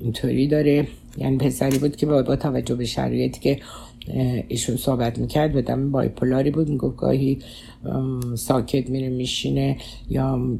اینطوری 0.00 0.48
داره. 0.48 0.88
یعنی 1.16 1.38
پسری 1.38 1.78
بود 1.78 1.96
که 1.96 2.06
با 2.06 2.36
توجه 2.36 2.74
به 2.74 2.84
شرایطی 2.84 3.40
که 3.40 3.60
ایشون 4.48 4.76
صحبت 4.76 5.18
می‌کرد 5.18 5.52
به 5.52 5.62
دم 5.62 5.90
بایپولاری 5.90 6.50
بود. 6.50 6.68
می‌گفت 6.68 6.96
گاهی 6.96 7.38
ساکت 8.34 8.90
میره 8.90 9.08
میشینه 9.08 9.76
یا 10.08 10.58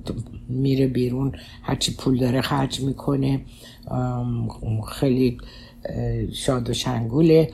میره 0.48 0.86
بیرون 0.86 1.32
هرچی 1.62 1.94
پول 1.94 2.18
داره 2.18 2.40
خرج 2.40 2.80
می‌کنه. 2.80 3.40
خیلی 4.88 5.38
شاد 6.32 6.70
و 6.70 6.72
شنگوله. 6.72 7.50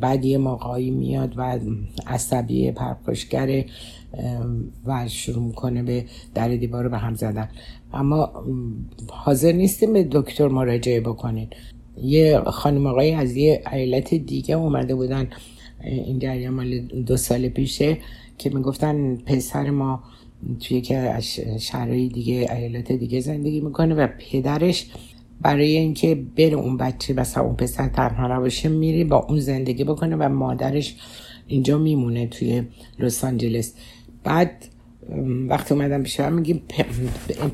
بعد 0.00 0.24
یه 0.24 0.38
موقعی 0.38 0.90
میاد 0.90 1.34
و 1.36 1.58
عصبی 2.06 2.72
پرپشگره 2.72 3.66
و 4.86 5.08
شروع 5.08 5.42
می‌کنه 5.42 5.82
به 5.82 6.04
در 6.34 6.48
دیوار 6.48 6.88
به 6.88 6.98
هم 6.98 7.14
زدن. 7.14 7.48
اما 7.92 8.32
حاضر 9.10 9.52
نیستیم 9.52 9.92
به 9.92 10.08
دکتر 10.12 10.48
مراجعه 10.48 11.00
بکنین. 11.00 11.48
یه 12.02 12.40
خانم 12.40 12.86
آقایی 12.86 13.12
از 13.12 13.36
یه 13.36 13.62
ایالت 13.72 14.14
دیگه 14.14 14.54
اومده 14.54 14.94
بودن 14.94 15.28
این 15.84 16.18
دریا 16.18 16.50
مال 16.50 16.78
دو 16.78 17.16
سال 17.16 17.48
پیشه 17.48 17.98
که 18.38 18.50
می‌گفتن 18.50 19.16
پسر 19.16 19.70
ما 19.70 20.02
توی 20.60 20.80
که 20.80 21.14
شهرهای 21.60 22.08
دیگه 22.08 22.34
ایالت 22.56 22.92
دیگه 22.92 23.20
زندگی 23.20 23.60
می‌کنه 23.60 23.94
و 23.94 24.08
پدرش 24.18 24.86
برای 25.40 25.76
اینکه 25.76 26.14
بره 26.36 26.54
اون 26.54 26.76
بچه 26.76 27.14
بس 27.14 27.38
اون 27.38 27.56
پسر 27.56 27.88
تنها 27.88 28.36
نباشه 28.36 28.68
میره 28.68 29.04
با 29.04 29.16
اون 29.16 29.40
زندگی 29.40 29.84
بکنه 29.84 30.16
و 30.16 30.28
مادرش 30.28 30.96
اینجا 31.46 31.78
میمونه 31.78 32.26
توی 32.26 32.62
لس 32.98 33.24
آنجلس. 33.24 33.74
بعد 34.24 34.64
وقتی 35.48 35.74
اومدم 35.74 36.02
پیش 36.02 36.20
هم 36.20 36.32
میگیم 36.32 36.62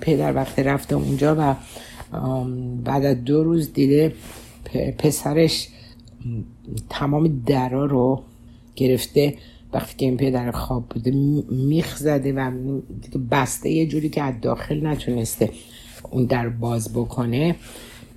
پدر 0.01 0.33
وقتی 0.33 0.63
رفته 0.63 0.95
اونجا 0.95 1.37
و 1.39 1.55
بعد 2.85 3.05
از 3.05 3.25
دو 3.25 3.45
روز 3.45 3.73
دیده 3.73 4.13
پسرش 4.99 5.69
تمام 6.91 7.43
درا 7.47 7.85
رو 7.85 8.23
گرفته. 8.77 9.35
وقتی 9.73 9.97
که 9.97 10.07
این 10.07 10.17
پدر 10.17 10.51
خواب 10.51 10.89
بوده 10.89 11.11
میخ 11.51 11.97
زده 11.97 12.33
و 12.33 12.51
بسته 13.31 13.71
یه 13.71 13.87
جوری 13.87 14.09
که 14.09 14.23
از 14.23 14.35
داخل 14.43 14.87
نتونسته 14.87 15.51
اون 16.11 16.25
در 16.25 16.49
باز 16.49 16.93
بکنه. 16.93 17.57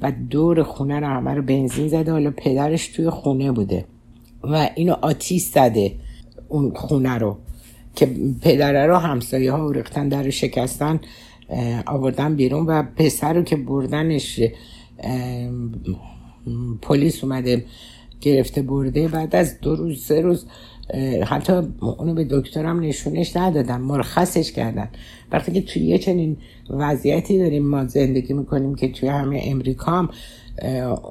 و 0.02 0.12
دور 0.30 0.64
خونه 0.64 1.00
رو 1.00 1.08
همه 1.08 1.34
رو 1.34 1.42
بنزین 1.42 1.88
زده. 1.88 2.12
حالا 2.12 2.34
پدرش 2.38 2.88
توی 2.88 3.10
خونه 3.10 3.52
بوده 3.52 3.86
و 4.44 4.70
اینو 4.76 4.96
آتیش 5.02 5.44
زده 5.44 5.96
اون 6.48 6.74
خونه 6.76 7.18
رو 7.18 7.38
که 7.96 8.10
پدره 8.42 8.88
رو 8.88 8.96
همسایه 8.96 9.52
ها 9.52 9.72
ریختن 9.72 10.10
در 10.10 10.30
شکستن. 10.30 11.00
آوردن 11.86 12.36
بیرون 12.36 12.66
و 12.66 12.84
پسر 12.84 13.34
رو 13.34 13.44
که 13.44 13.56
بردنش 13.56 14.40
پلیس 16.82 17.24
اومده 17.24 17.66
گرفته 18.22 18.62
برده. 18.62 19.08
بعد 19.08 19.36
از 19.36 19.60
دو 19.60 19.76
روز 19.76 20.06
سه 20.06 20.22
روز 20.22 20.46
حتی 21.26 21.54
اونو 21.98 22.14
به 22.14 22.24
دکترم 22.24 22.80
نشونش 22.80 23.38
ندادن 23.38 23.82
مرخصش 23.82 24.52
کردن. 24.52 24.90
وقتی 25.32 25.52
که 25.52 25.62
توی 25.62 25.82
یه 25.82 25.98
چنین 25.98 26.38
وضعیتی 26.70 27.38
داریم 27.38 27.68
ما 27.68 27.86
زندگی 27.86 28.34
می‌کنیم 28.34 28.76
که 28.76 28.92
توی 28.92 29.10
همه 29.10 29.42
امریکا 29.44 29.92
هم 29.92 30.10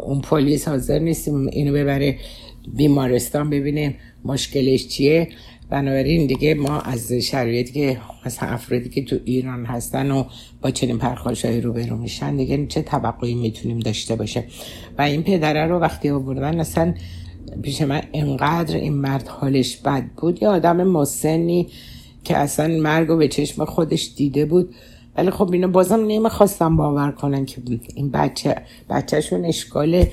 اون 0.06 0.20
پلیس 0.20 0.68
حاضر 0.68 0.98
نیستیم 0.98 1.46
اینو 1.46 1.72
ببره 1.72 2.18
بیمارستان 2.76 3.50
ببینه 3.50 3.94
مشکلش 4.24 4.88
چیه. 4.88 5.28
بنابراین 5.72 6.26
دیگه 6.26 6.54
ما 6.54 6.80
از 6.80 7.12
شرایطی 7.12 7.72
که 7.72 7.98
مثلا 8.26 8.48
افرادی 8.48 8.88
که 8.88 9.04
تو 9.04 9.16
ایران 9.24 9.64
هستن 9.64 10.10
و 10.10 10.24
با 10.62 10.70
چنین 10.70 11.00
رو 11.62 11.72
برو 11.72 11.96
میشن 11.96 12.36
دیگه 12.36 12.66
چه 12.66 12.82
طبقایی 12.82 13.34
می‌تونیم 13.34 13.78
داشته 13.78 14.16
باشه؟ 14.16 14.44
و 14.98 15.02
این 15.02 15.22
پدره 15.22 15.66
رو 15.66 15.78
وقتی 15.78 16.10
آوردن 16.10 16.60
اصلا 16.60 16.94
پیش 17.62 17.82
من 17.82 18.02
انقدر 18.12 18.76
این 18.76 18.92
مرد 18.92 19.28
حالش 19.28 19.76
بد 19.76 20.04
بود. 20.16 20.42
یه 20.42 20.48
آدم 20.48 20.84
مسنی 20.84 21.68
که 22.24 22.36
اصلا 22.36 22.68
مرگ 22.68 23.10
و 23.10 23.16
به 23.16 23.28
چشم 23.28 23.64
خودش 23.64 24.12
دیده 24.16 24.44
بود. 24.44 24.74
ولی 25.16 25.30
خب 25.30 25.52
اینو 25.52 25.68
بازم 25.68 26.04
نمی‌خواستم 26.06 26.76
باور 26.76 27.10
کنن 27.10 27.44
که 27.44 27.62
این 27.94 28.10
بچه 28.10 28.56
بچهشون 28.90 29.44
اشکال 29.44 30.04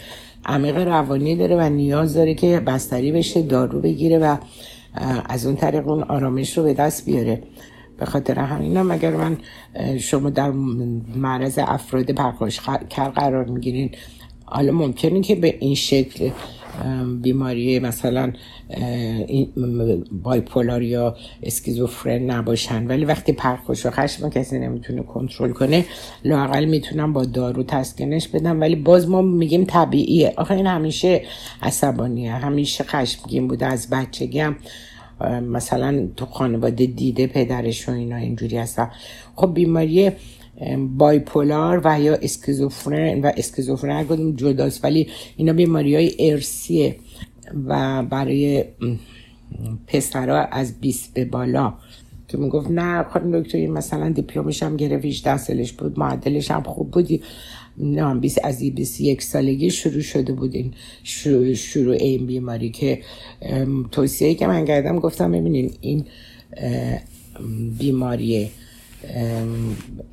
عمیق 0.45 0.77
روانی 0.77 1.35
داره 1.35 1.55
و 1.55 1.69
نیاز 1.69 2.13
داره 2.13 2.33
که 2.33 2.59
بستری 2.59 3.11
بشه 3.11 3.41
دارو 3.41 3.81
بگیره 3.81 4.17
و 4.17 4.37
از 5.29 5.45
اون 5.45 5.55
طریق 5.55 5.87
اون 5.87 6.03
آرامش 6.03 6.57
رو 6.57 6.63
به 6.63 6.73
دست 6.73 7.05
بیاره. 7.05 7.43
به 7.97 8.05
خاطر 8.05 8.39
همینم 8.39 8.91
اگر 8.91 9.11
من 9.15 9.37
شما 9.99 10.29
در 10.29 10.51
معرض 11.15 11.59
افراد 11.61 12.11
کر 12.89 13.09
قرار 13.09 13.45
می‌گیرین 13.45 13.91
حالا 14.45 14.71
ممکنه 14.71 15.21
که 15.21 15.35
به 15.35 15.57
این 15.59 15.75
شکل 15.75 16.29
بیماری 17.21 17.79
مثلا 17.79 18.33
bipolar 20.23 20.81
یا 20.81 21.15
اسکیزوفرن 21.43 22.31
نباشن. 22.31 22.87
ولی 22.87 23.05
وقتی 23.05 23.31
پرخاش 23.31 23.85
و 23.85 23.91
خشم 23.91 24.29
کسی 24.29 24.59
نمی‌تونه 24.59 25.03
کنترل 25.03 25.51
کنه 25.51 25.85
لاقل 26.25 26.65
می‌تونم 26.65 27.13
با 27.13 27.25
دارو 27.25 27.63
تسکینش 27.63 28.27
بدم. 28.27 28.61
ولی 28.61 28.75
باز 28.75 29.09
ما 29.09 29.21
میگیم 29.21 29.65
طبیعیه. 29.65 30.33
آخه 30.37 30.53
این 30.53 30.67
همیشه 30.67 31.21
عصبانیه 31.61 32.31
همیشه 32.31 32.83
خشمگین 32.83 33.47
بوده. 33.47 33.65
از 33.65 33.89
بچگی 33.89 34.39
هم 34.39 34.55
مثلا 35.41 36.07
تو 36.17 36.25
خانواده 36.25 36.85
دیده 36.85 37.27
پدرش 37.27 37.89
و 37.89 37.91
اینا 37.91 38.15
اینجوری 38.15 38.57
هستن. 38.57 38.91
خب 39.35 39.53
بیماری 39.53 40.11
bipolar 40.97 41.81
و 41.83 42.01
یا 42.01 42.15
اسکیزوفرن 42.15 43.21
و 43.21 43.31
اسکیزوفرن 43.37 44.03
گفتم 44.03 44.35
جداست 44.35 44.85
ولی 44.85 45.07
اینا 45.37 45.53
بیماری 45.53 45.95
های 45.95 46.31
ارسیه 46.31 46.95
و 47.67 48.03
برای 48.03 48.65
پسرها 49.87 50.37
از 50.37 50.79
20 50.79 51.13
به 51.13 51.25
بالا. 51.25 51.73
که 52.27 52.37
می‌گفت 52.37 52.71
نه 52.71 53.03
خانم 53.03 53.41
دکتر 53.41 53.67
مثلا 53.67 54.09
دیپلمش 54.09 54.63
هم 54.63 54.77
گرفت 54.77 55.05
18 55.05 55.37
سالش 55.37 55.73
بود 55.73 55.99
معدلش 55.99 56.51
هم 56.51 56.63
خوب 56.63 56.91
بودی. 56.91 57.21
20 58.21 58.39
از 58.43 58.59
21 58.59 59.21
سالگی 59.21 59.71
شروع 59.71 60.01
شده 60.01 60.33
بود 60.33 60.55
این 60.55 60.73
شروع, 61.03 61.95
این 61.95 62.25
بیماری 62.25 62.69
که 62.69 63.01
توصیه 63.91 64.35
که 64.35 64.47
من 64.47 64.65
کردم 64.65 64.99
گفتم 64.99 65.31
ببینین 65.31 65.71
این 65.81 66.05
بیماری 67.79 68.49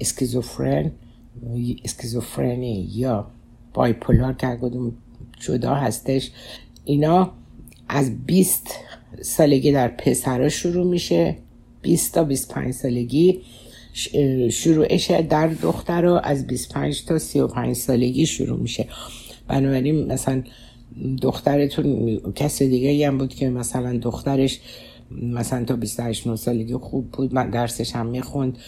اسکیزوفرن 0.00 0.90
اسکیزوفرنی 1.84 2.88
یا 2.94 3.30
بایپولار 3.74 4.32
که 4.32 4.58
جدا 5.40 5.74
هستش 5.74 6.30
اینا 6.84 7.32
از 7.88 8.26
20 8.26 8.78
سالگی 9.20 9.72
در 9.72 9.88
پسرها 9.88 10.48
شروع 10.48 10.86
میشه 10.86 11.36
20 11.82 12.14
تا 12.14 12.24
25 12.24 12.74
سالگی 12.74 13.40
شروعش 14.50 15.10
در 15.10 15.46
دختر 15.46 16.02
رو 16.02 16.20
از 16.24 16.46
25 16.46 17.04
تا 17.04 17.18
35 17.18 17.76
سالگی 17.76 18.26
شروع 18.26 18.60
میشه. 18.60 18.86
بنابراین 19.48 20.12
مثلا 20.12 20.42
دخترتون 21.22 22.20
کس 22.34 22.62
دیگه 22.62 23.06
هم 23.06 23.18
بود 23.18 23.34
که 23.34 23.50
مثلا 23.50 23.98
دخترش 23.98 24.60
مثلا 25.10 25.64
تا 25.64 25.76
28 25.76 26.34
سالگی 26.34 26.74
خوب 26.74 27.10
بود 27.10 27.34
من 27.34 27.50
درسش 27.50 27.96
هم 27.96 28.06
می‌خوند 28.06 28.58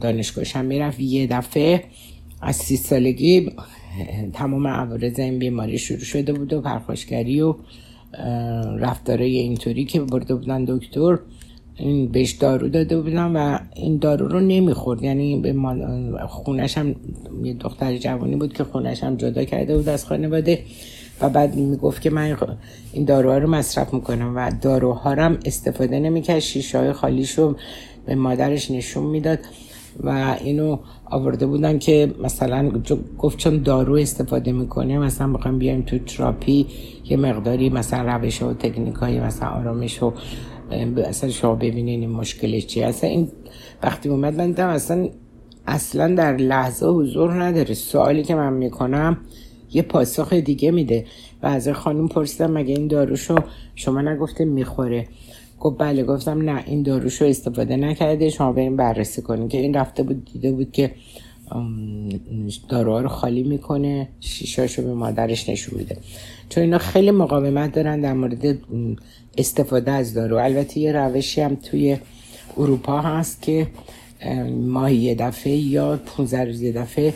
دانشگاهش 0.00 0.56
هم 0.56 0.64
می‌رفت. 0.64 1.00
یه 1.00 1.26
دفعه 1.26 1.84
از 2.42 2.56
سی 2.56 2.76
سالگی 2.76 3.50
تمام 4.32 4.66
عوارض 4.66 5.18
این 5.18 5.38
بیماری 5.38 5.78
شروع 5.78 6.00
شده 6.00 6.32
بود 6.32 6.52
و 6.52 6.60
پرخاشگری 6.60 7.40
و 7.40 7.54
رفتارای 8.78 9.38
اینطوری 9.38 9.84
که 9.84 10.00
برده 10.00 10.34
بودن 10.34 10.64
دکتر. 10.64 11.18
این 11.78 12.08
بهش 12.08 12.32
دارو 12.32 12.68
داده 12.68 13.00
بودن 13.00 13.36
و 13.36 13.58
این 13.74 13.96
دارو 13.96 14.28
رو 14.28 14.40
نمی‌خورد. 14.40 15.02
یعنی 15.02 15.40
به 15.40 15.54
خونش 16.28 16.78
هم 16.78 16.94
یه 17.42 17.54
دختر 17.54 17.96
جوانی 17.96 18.36
بود 18.36 18.52
که 18.52 18.64
خونش 18.64 19.02
هم 19.02 19.16
جدا 19.16 19.44
کرده 19.44 19.76
بود 19.76 19.88
از 19.88 20.04
خانواده 20.06 20.58
و 21.20 21.28
بعد 21.28 21.54
می‌گفت 21.54 22.02
که 22.02 22.10
من 22.10 22.36
این 22.92 23.04
داروها 23.04 23.38
رو 23.38 23.50
مصرف 23.50 23.94
می‌کنم 23.94 24.32
و 24.36 24.52
داروها 24.62 25.12
رو 25.12 25.22
هم 25.22 25.38
استفاده 25.44 26.00
نمی‌کرد. 26.00 26.38
شیشه 26.38 26.78
های 26.78 26.92
خالیشو 26.92 27.56
به 28.06 28.14
مادرش 28.14 28.70
نشون 28.70 29.06
می‌داد 29.06 29.38
و 30.04 30.36
اینو 30.44 30.78
آورده 31.04 31.46
بودن 31.46 31.78
که 31.78 32.14
مثلا 32.22 32.70
گفت 33.18 33.38
چون 33.38 33.62
دارو 33.62 33.94
استفاده 33.94 34.52
می‌کنه 34.52 34.98
مثلا 34.98 35.32
بخوام 35.32 35.58
بیایم 35.58 35.82
تو 35.82 35.98
تراپی 35.98 36.66
یه 37.04 37.16
مقداری 37.16 37.70
مثلا 37.70 38.16
روش 38.16 38.42
و 38.42 38.52
تکنیک 38.52 38.94
های 38.94 39.20
مثلا 39.20 39.48
آرامش 39.48 40.02
و 40.02 40.12
اصلا 41.06 41.30
شما 41.30 41.54
ببینین 41.54 42.00
این 42.00 42.10
مشکلش 42.10 42.66
چیه. 42.66 42.86
اصلا 42.86 43.10
این 43.10 43.28
وقتی 43.82 44.08
اومد 44.08 44.34
من 44.34 44.46
دیدم 44.46 44.68
اصلا 44.68 45.08
اصلا 45.66 46.14
در 46.14 46.36
لحظه 46.36 46.86
حضور 46.86 47.42
نداره. 47.42 47.74
سوالی 47.74 48.22
که 48.22 48.34
من 48.34 48.52
می‌کنم 48.52 49.18
یه 49.72 49.82
پاسخ 49.82 50.32
دیگه 50.32 50.70
میده. 50.70 51.04
و 51.42 51.46
از 51.46 51.68
خانم 51.68 52.08
پرسیدم 52.08 52.52
مگه 52.52 52.74
این 52.74 52.86
داروشو 52.86 53.36
شما 53.74 54.02
نگفته 54.02 54.44
می‌خوره؟ 54.44 55.08
گفت 55.60 55.78
بله 55.78 56.04
گفتم 56.04 56.50
نه 56.50 56.64
این 56.66 56.82
داروشو 56.82 57.24
استفاده 57.24 57.76
نکرده. 57.76 58.30
شما 58.30 58.52
بریم 58.52 58.76
بررسی 58.76 59.22
کنید 59.22 59.50
که 59.50 59.58
این 59.58 59.74
رفته 59.74 60.02
بود 60.02 60.24
دیده 60.32 60.52
بود 60.52 60.72
که 60.72 60.94
داروها 62.68 63.00
رو 63.00 63.08
خالی 63.08 63.42
می‌کنه. 63.42 64.08
شیشاشو 64.20 64.82
به 64.82 64.94
مادرش 64.94 65.48
نشون 65.48 65.78
میده. 65.78 65.96
چون 66.48 66.62
اینا 66.62 66.78
خیلی 66.78 67.10
مقاومت 67.10 67.72
دارن 67.72 68.00
در 68.00 68.12
مورد 68.12 68.58
استفاده 69.38 69.90
از 69.90 70.14
دارو. 70.14 70.36
البته 70.36 70.78
یه 70.78 70.92
روشی 70.92 71.40
هم 71.40 71.54
توی 71.54 71.96
اروپا 72.56 73.00
هست 73.00 73.42
که 73.42 73.66
ماهی 74.66 74.96
یه 74.96 75.14
دفعه 75.14 75.56
یا 75.56 76.00
15 76.16 76.44
روز 76.44 76.62
یه 76.62 76.72
دفعه 76.72 77.14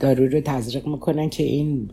دارو 0.00 0.26
رو 0.26 0.40
تزریق 0.40 0.86
می‌کنن 0.86 1.28
که 1.28 1.42
این 1.42 1.90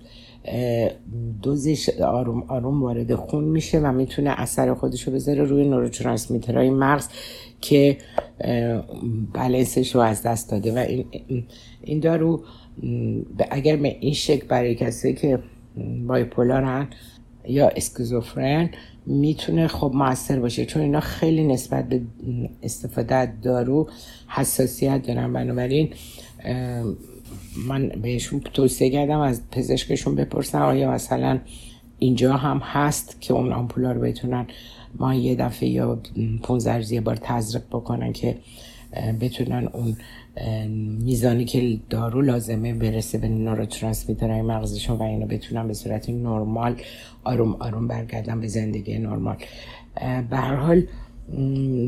دوزش 1.41 1.89
آروم 1.89 2.43
آروم 2.47 2.83
وارد 2.83 3.15
خون 3.15 3.43
میشه 3.43 3.79
و 3.79 3.91
می‌تونه 3.91 4.29
اثر 4.41 4.73
خودش 4.73 5.03
رو 5.03 5.13
بذاره 5.13 5.43
روی 5.43 5.67
نوروترانسمیترهای 5.67 6.69
مغز 6.69 7.07
که 7.61 7.97
بلنسش 9.33 9.95
رو 9.95 10.01
از 10.01 10.23
دست 10.23 10.51
داده. 10.51 10.73
و 10.73 10.77
این, 10.77 11.05
این 11.83 11.99
دارو 11.99 12.43
اگر 13.51 13.75
به 13.75 13.97
این 13.99 14.13
شکل 14.13 14.47
برای 14.47 14.75
کسی 14.75 15.13
که 15.13 15.39
بایپولارن 16.07 16.87
یا 17.47 17.69
اسکیزوفرن 17.69 18.69
می‌تونه 19.05 19.67
خب 19.67 19.91
موثر 19.93 20.39
باشه 20.39 20.65
چون 20.65 20.81
اینا 20.81 20.99
خیلی 20.99 21.43
نسبت 21.43 21.89
به 21.89 22.01
استفاده 22.63 23.33
دارو 23.41 23.89
حساسیت 24.27 25.07
دارن. 25.07 25.33
بنابراین 25.33 25.93
من 27.67 27.89
بهشون 28.01 28.39
توصیه 28.39 28.89
کردم 28.89 29.19
از 29.19 29.49
پزشکشون 29.51 30.15
بپرسن 30.15 30.61
آیا 30.61 30.91
مثلا 30.91 31.39
اینجا 31.99 32.33
هم 32.33 32.57
هست 32.57 33.21
که 33.21 33.33
اون 33.33 33.53
آمپولا 33.53 33.91
رو 33.91 34.01
بتونن 34.01 34.47
ما 34.99 35.13
یه 35.13 35.35
دفعه 35.35 35.69
یا 35.69 36.01
15 36.43 36.93
یه 36.93 37.01
بار 37.01 37.15
تزریق 37.15 37.63
بکنن 37.71 38.13
که 38.13 38.37
بتونن 39.21 39.69
اون 39.73 39.97
میزانی 41.03 41.45
که 41.45 41.79
دارو 41.89 42.21
لازمه 42.21 42.73
برسه 42.73 43.17
به 43.17 43.27
نوروترانسمیترهای 43.27 44.41
مغزشون 44.41 44.97
و 44.97 45.03
اینو 45.03 45.25
بتونن 45.25 45.67
به 45.67 45.73
صورت 45.73 46.09
نرمال 46.09 46.81
آروم 47.23 47.55
آروم 47.59 47.87
برگردن 47.87 48.39
به 48.39 48.47
زندگی 48.47 48.97
نرمال. 48.97 49.37
به 50.29 50.37
هر 50.37 50.55
حال 50.55 50.83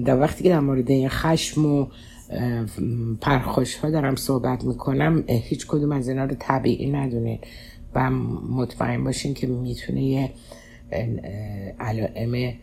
در 0.06 0.20
وقتی 0.20 0.44
که 0.44 0.50
در 0.50 0.60
مورد 0.60 0.92
این 0.92 1.10
خشم 1.10 1.66
و 1.66 1.88
پرخوش 3.22 3.76
ها 3.76 3.90
دارم 3.90 4.16
صحبت 4.16 4.64
می‌کنم 4.64 5.24
هیچ 5.28 5.68
کدوم 5.68 5.92
از 5.92 6.10
اینا 6.10 6.26
رو 6.26 6.36
طبیعی 6.40 6.92
ندونین 6.92 7.40
و 7.96 8.10
مطمئن 8.50 9.04
باشین 9.04 9.34
که 9.34 9.48
می‌تونه 9.48 10.04
یه 10.04 10.30
علائم 11.80 12.54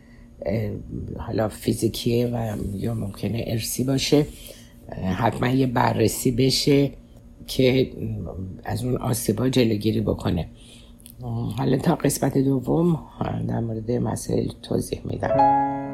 حالا 1.18 1.48
فیزیکیه 1.48 2.26
و 2.26 2.56
یا 2.74 2.94
ممکنه 2.94 3.44
ارسی 3.46 3.84
باشه. 3.84 4.26
حتما 5.16 5.48
یه 5.48 5.66
بررسی 5.66 6.30
بشه 6.30 6.90
که 7.46 7.90
از 8.64 8.84
اون 8.84 8.96
آسیبا 8.96 9.48
جلوگیری 9.48 10.00
بکنه. 10.00 10.48
حالا 11.56 11.78
تا 11.78 11.94
قسمت 11.94 12.38
دوم 12.38 12.98
در 13.48 13.60
مورد 13.60 13.90
مسائل 13.90 14.48
توضیح 14.62 15.00
میدم. 15.04 15.87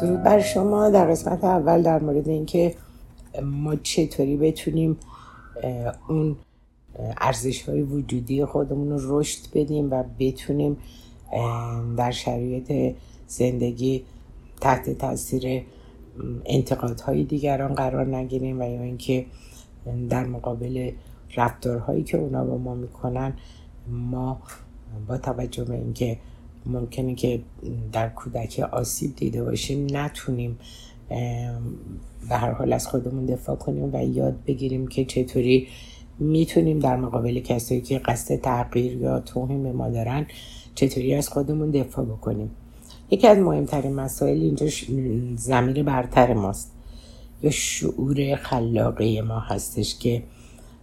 درود 0.00 0.22
بر 0.22 0.40
شما. 0.40 0.90
در 0.90 1.10
قسمت 1.10 1.44
اول 1.44 1.82
در 1.82 2.02
مورد 2.02 2.28
اینکه 2.28 2.74
ما 3.42 3.76
چطوری 3.76 4.36
بتونیم 4.36 4.96
اون 6.08 6.36
ارزش 7.16 7.68
های 7.68 7.82
وجودی 7.82 8.44
خودمون 8.44 8.98
رو 8.98 9.20
رشد 9.20 9.40
بدیم 9.54 9.90
و 9.90 10.04
بتونیم 10.18 10.76
در 11.96 12.10
شرایط 12.10 12.94
زندگی 13.26 14.04
تحت 14.60 14.90
تاثیر 14.90 15.62
انتقادهای 16.46 17.24
دیگران 17.24 17.74
قرار 17.74 18.16
نگیریم 18.16 18.60
و 18.60 18.62
یا 18.62 18.82
اینکه 18.82 19.26
در 20.10 20.26
مقابل 20.26 20.90
رفتارهایی 21.36 22.02
که 22.02 22.18
اونا 22.18 22.44
با 22.44 22.58
ما 22.58 22.74
می‌کنن 22.74 23.32
ما 23.88 24.42
با 25.08 25.18
توجه 25.18 25.64
به 25.64 25.74
اینکه 25.74 26.18
ممکنه 26.66 27.14
که 27.14 27.40
در 27.92 28.08
کودکی 28.08 28.62
آسیب 28.62 29.16
دیده 29.16 29.44
باشیم 29.44 29.86
نتونیم 29.90 30.58
به 32.28 32.36
هر 32.36 32.52
حال 32.52 32.72
از 32.72 32.86
خودمون 32.86 33.26
دفاع 33.26 33.56
کنیم 33.56 33.90
و 33.92 34.04
یاد 34.04 34.44
بگیریم 34.46 34.86
که 34.86 35.04
چطوری 35.04 35.68
می‌تونیم 36.18 36.78
در 36.78 36.96
مقابل 36.96 37.40
کسایی 37.40 37.80
که 37.80 37.98
قصد 37.98 38.36
تغییر 38.36 38.96
یا 38.96 39.20
توهین 39.20 39.62
به 39.62 39.72
ما 39.72 39.88
دارن 39.88 40.26
چطوری 40.74 41.14
از 41.14 41.28
خودمون 41.28 41.70
دفاع 41.70 42.04
بکنیم. 42.04 42.50
یکی 43.10 43.26
از 43.26 43.38
مهمترین 43.38 43.94
مسائل 43.94 44.40
اینجا 44.40 44.66
زمیر 45.36 45.82
برتر 45.82 46.34
ماست 46.34 46.72
یا 47.42 47.50
شعور 47.50 48.36
خلاقه 48.36 49.22
ما 49.22 49.40
هستش 49.40 49.98
که 49.98 50.22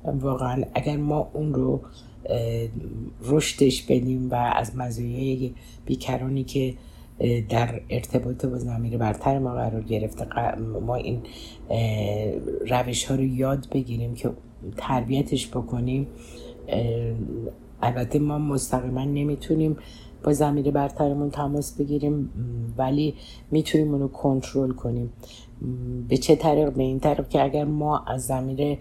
واقعا 0.04 0.63
اگر 0.74 0.98
ما 0.98 1.30
اون 1.34 1.54
رو 1.54 1.82
رشدش 3.24 3.84
بدیم 3.84 4.30
و 4.32 4.36
از 4.36 4.76
مزایای 4.76 5.54
بیکرانی 5.86 6.44
که 6.44 6.74
در 7.50 7.82
ارتباط 7.89 8.46
با 8.46 8.58
زمیر 8.58 8.98
برتر 8.98 9.39
ما 9.39 9.54
قرار 9.54 9.82
گرفته 9.82 10.56
ما 10.82 10.96
این 10.96 11.22
روش 12.70 13.06
ها 13.06 13.15
رو 13.15 13.24
یاد 13.24 13.68
بگیریم 13.72 14.15
که 14.15 14.30
تربیتش 14.78 15.48
بکنیم. 15.48 16.08
البته 17.82 18.20
ما 18.20 18.38
مستقیما 18.38 19.04
نمی‌تونیم 19.04 19.78
با 20.24 20.34
زمیر 20.34 20.72
برترمون 20.72 21.30
تماس 21.30 21.78
بگیریم 21.78 22.30
ولی 22.78 23.15
می‌تونیم 23.52 23.94
اونو 23.94 24.08
کنترل 24.08 24.72
کنیم. 24.72 25.13
به 26.10 26.18
چه 26.18 26.36
طریق؟ 26.36 26.74
به 26.74 26.84
این 26.84 27.00
طریق 27.00 27.30
که 27.30 27.44
اگر 27.44 27.65
ما 27.65 28.06
از 28.08 28.26
ضمیر 28.26 28.78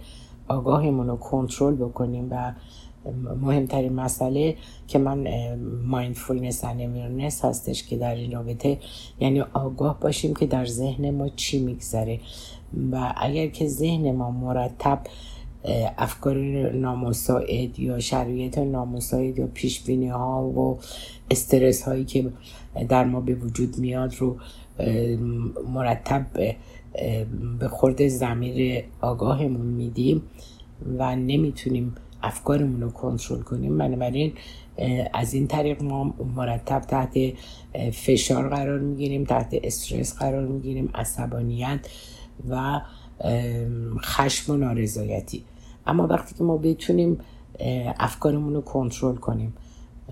آگاهمون 0.48 1.06
رو 1.06 1.16
کنترل 1.16 1.74
بکنیم 1.74 2.28
و 2.30 2.52
مهمترین 3.40 3.92
مسئله 3.92 4.56
که 4.88 4.98
من 4.98 5.28
mindfulness 5.84 6.64
awareness 6.64 7.44
هستش 7.44 7.86
که 7.86 7.96
در 7.96 8.14
این 8.14 8.32
رابطه 8.32 8.78
یعنی 9.20 9.40
آگاه 9.40 10.00
باشیم 10.00 10.34
که 10.34 10.46
در 10.46 10.66
ذهن 10.66 11.10
ما 11.10 11.28
چی 11.28 11.64
میگذره. 11.64 12.20
و 12.92 13.14
اگر 13.16 13.46
که 13.46 13.68
ذهن 13.68 14.12
ما 14.12 14.30
مرتب 14.30 15.00
افکار 15.98 16.36
نامساعد 16.70 17.78
یا 17.78 17.98
شرایط 17.98 18.58
نامساعد 18.58 19.38
یا 19.38 19.46
تنش 19.54 19.82
ها 19.90 20.42
و 20.42 20.78
استرس 21.30 21.82
هایی 21.82 22.04
که 22.04 22.32
در 22.88 23.04
ما 23.04 23.20
به 23.20 23.34
وجود 23.34 23.78
میاد 23.78 24.14
رو 24.14 24.36
مرتب 25.68 26.26
به 27.58 27.68
خورد 27.68 28.08
زمیر 28.08 28.84
آگاهمون 29.00 29.66
میدیم 29.66 30.22
و 30.98 31.16
نمی‌تونیم 31.16 31.94
افکارمون 32.22 32.80
رو 32.80 32.90
کنترل 32.90 33.40
کنیم. 33.40 33.78
بنابراین 33.78 34.32
از 35.12 35.34
این 35.34 35.46
طریق 35.46 35.82
ما 35.82 36.14
مرتب 36.36 36.80
تحت 36.80 37.18
فشار 37.92 38.48
قرار 38.48 38.78
می‌گیریم 38.78 39.24
تحت 39.24 39.56
استرس 39.62 40.14
قرار 40.14 40.46
می‌گیریم 40.46 40.90
عصبانیت 40.94 41.80
و 42.50 42.80
خشم 43.98 44.52
و 44.52 44.56
نارضایتی. 44.56 45.44
اما 45.86 46.06
وقتی 46.06 46.34
که 46.34 46.44
ما 46.44 46.56
بتونیم 46.56 47.18
افکارمون 47.98 48.54
رو 48.54 48.60
کنترل 48.60 49.16
کنیم 49.16 49.54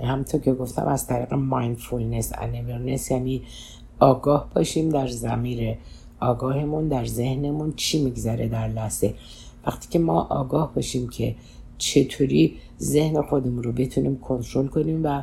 همونطور 0.01 0.41
که 0.41 0.53
گفتم 0.53 0.87
از 0.87 1.07
طریق 1.07 1.35
mindfulness 1.35 2.33
awareness 2.39 3.11
یعنی 3.11 3.43
آگاه 4.01 4.51
باشیم 4.55 4.89
در 4.89 5.07
ضمیر 5.07 5.77
آگاهمون 6.21 6.89
در 6.89 7.05
ذهنمون 7.05 7.73
چی 7.77 8.05
میگذره 8.05 8.49
در 8.49 8.69
لحظه. 8.69 9.15
وقتی 9.67 9.89
که 9.89 9.99
ما 9.99 10.23
آگاه 10.23 10.75
باشیم 10.75 11.09
که 11.09 11.35
چطوری 11.79 12.57
ذهن 12.81 13.23
خودمون 13.23 13.63
رو 13.63 13.73
بتونیم 13.73 14.17
کنترل 14.17 14.67
کنیم 14.67 15.01
و 15.05 15.23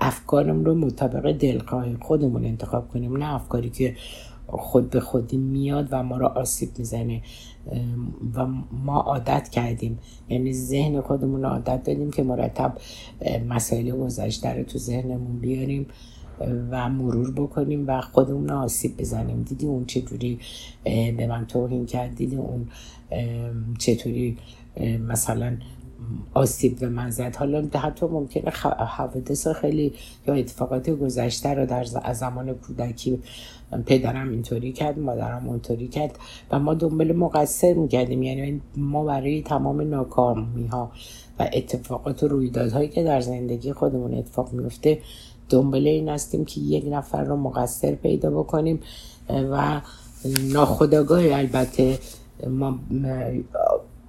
افکارم 0.00 0.64
رو 0.64 0.74
مطابق 0.74 1.32
دلخواه 1.32 1.96
خودمون 2.00 2.44
انتخاب 2.44 2.88
کنیم. 2.88 3.16
نه 3.16 3.34
افکاری 3.34 3.70
که 3.70 3.96
خود 4.46 4.90
به 4.90 5.00
خودی 5.00 5.36
میاد 5.36 5.88
و 5.90 6.02
ما 6.02 6.16
رو 6.16 6.26
آسیب 6.26 6.68
می‌زنه 6.78 7.22
و 8.34 8.46
ما 8.84 9.00
عادت 9.00 9.48
کردیم. 9.48 9.98
یعنی 10.28 10.52
ذهن 10.52 11.00
خودمون 11.00 11.44
عادت 11.44 11.82
دادیم 11.82 12.10
که 12.10 12.22
مرتب 12.22 12.78
مسائل 13.48 13.90
گذشته 13.90 14.48
رو 14.48 14.62
تو 14.62 14.78
ذهنمون 14.78 15.38
بیاریم 15.38 15.86
و 16.70 16.88
مرور 16.88 17.30
بکنیم 17.30 17.84
و 17.86 18.00
خودمون 18.00 18.50
آسیب 18.50 18.96
بزنیم. 18.96 19.42
دیدی 19.42 19.66
اون 19.66 19.84
چطوری 19.84 20.38
به 20.84 21.26
من 21.26 21.46
توهین 21.46 21.86
کرد؟ 21.86 22.14
دیدی 22.14 22.36
اون 22.36 22.68
چطوری 23.78 24.36
مثلا 25.08 25.56
آسیب 26.34 26.78
به 26.78 26.88
من 26.88 27.10
زد. 27.10 27.36
حالا 27.36 27.68
حتی 27.74 28.06
ممکنه 28.06 28.50
حوادث 28.86 29.48
خیلی 29.48 29.92
یا 30.26 30.34
اتفاقات 30.34 30.90
گذشته 30.90 31.54
رو 31.54 31.66
در 31.66 31.84
زمان 32.12 32.54
کودکی 32.54 33.18
پدرم 33.86 34.30
اینطوری 34.30 34.72
کرد 34.72 34.98
مادرم 34.98 35.48
اونطوری 35.48 35.88
کرد 35.88 36.18
و 36.50 36.58
ما 36.58 36.74
دنبال 36.74 37.12
مقصر 37.12 37.74
می‌کردیم. 37.74 38.22
یعنی 38.22 38.60
ما 38.76 39.04
برای 39.04 39.42
تمام 39.42 39.80
ناکامی 39.80 40.66
ها 40.66 40.92
و 41.38 41.48
اتفاقات 41.52 42.22
و 42.22 42.28
رویدادهایی 42.28 42.88
که 42.88 43.04
در 43.04 43.20
زندگی 43.20 43.72
خودمون 43.72 44.14
اتفاق 44.14 44.52
میفته 44.52 44.98
دنبال 45.48 45.86
این 45.86 46.08
هستیم 46.08 46.44
که 46.44 46.60
یک 46.60 46.84
نفر 46.90 47.24
رو 47.24 47.36
مقصر 47.36 47.94
پیدا 47.94 48.30
بکنیم 48.30 48.80
و 49.28 49.80
ناخداگاه 50.52 51.20
البته 51.32 51.98
ما 52.46 52.78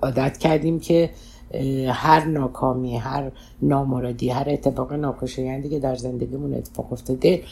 عادت 0.02 0.38
کردیم 0.38 0.80
که 0.80 1.10
هر 1.90 2.26
ناکامی 2.26 2.98
هر 2.98 3.32
نامرادی 3.62 4.30
هر 4.30 4.50
اتفاق 4.50 4.94
ناخوشایندی 4.94 5.70
که 5.70 5.80
در 5.80 5.96
زندگیمون 5.96 6.54
اتفاق 6.54 6.94
افتاده 6.94 7.44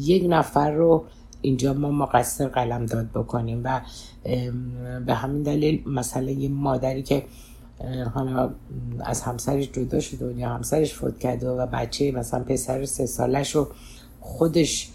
یک 0.00 0.26
نفر 0.28 0.70
رو 0.70 1.04
اینجا 1.42 1.72
ما 1.72 1.90
مقصر 1.90 2.48
قلم 2.48 2.86
داد 2.86 3.10
بکنیم 3.10 3.60
و 3.64 3.80
به 5.06 5.14
همین 5.14 5.42
دلیل 5.42 5.82
مثلا 5.86 6.30
یه 6.30 6.48
مادری 6.48 7.02
که 7.02 7.22
حالا 8.14 8.50
از 9.00 9.22
همسرش 9.22 9.72
جدا 9.72 10.00
شده 10.00 10.34
یا 10.34 10.48
همسرش 10.48 10.94
فوت 10.94 11.18
کرده 11.18 11.50
و 11.50 11.66
بچه 11.66 12.12
مثلا 12.12 12.40
پسر 12.40 12.84
سه 12.84 13.06
سالش 13.06 13.54
رو 13.54 13.68
خودش 14.20 14.90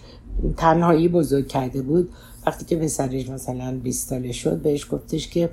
تنهایی 0.57 1.07
بزرگ 1.07 1.47
کرده 1.47 1.81
بود 1.81 2.09
وقتی 2.47 2.65
که 2.65 2.75
پسرش 2.75 3.29
مثلا 3.29 3.79
20 3.83 4.09
ساله 4.09 4.31
شد 4.31 4.61
بهش 4.61 4.87
گفتش 4.91 5.29
که 5.29 5.49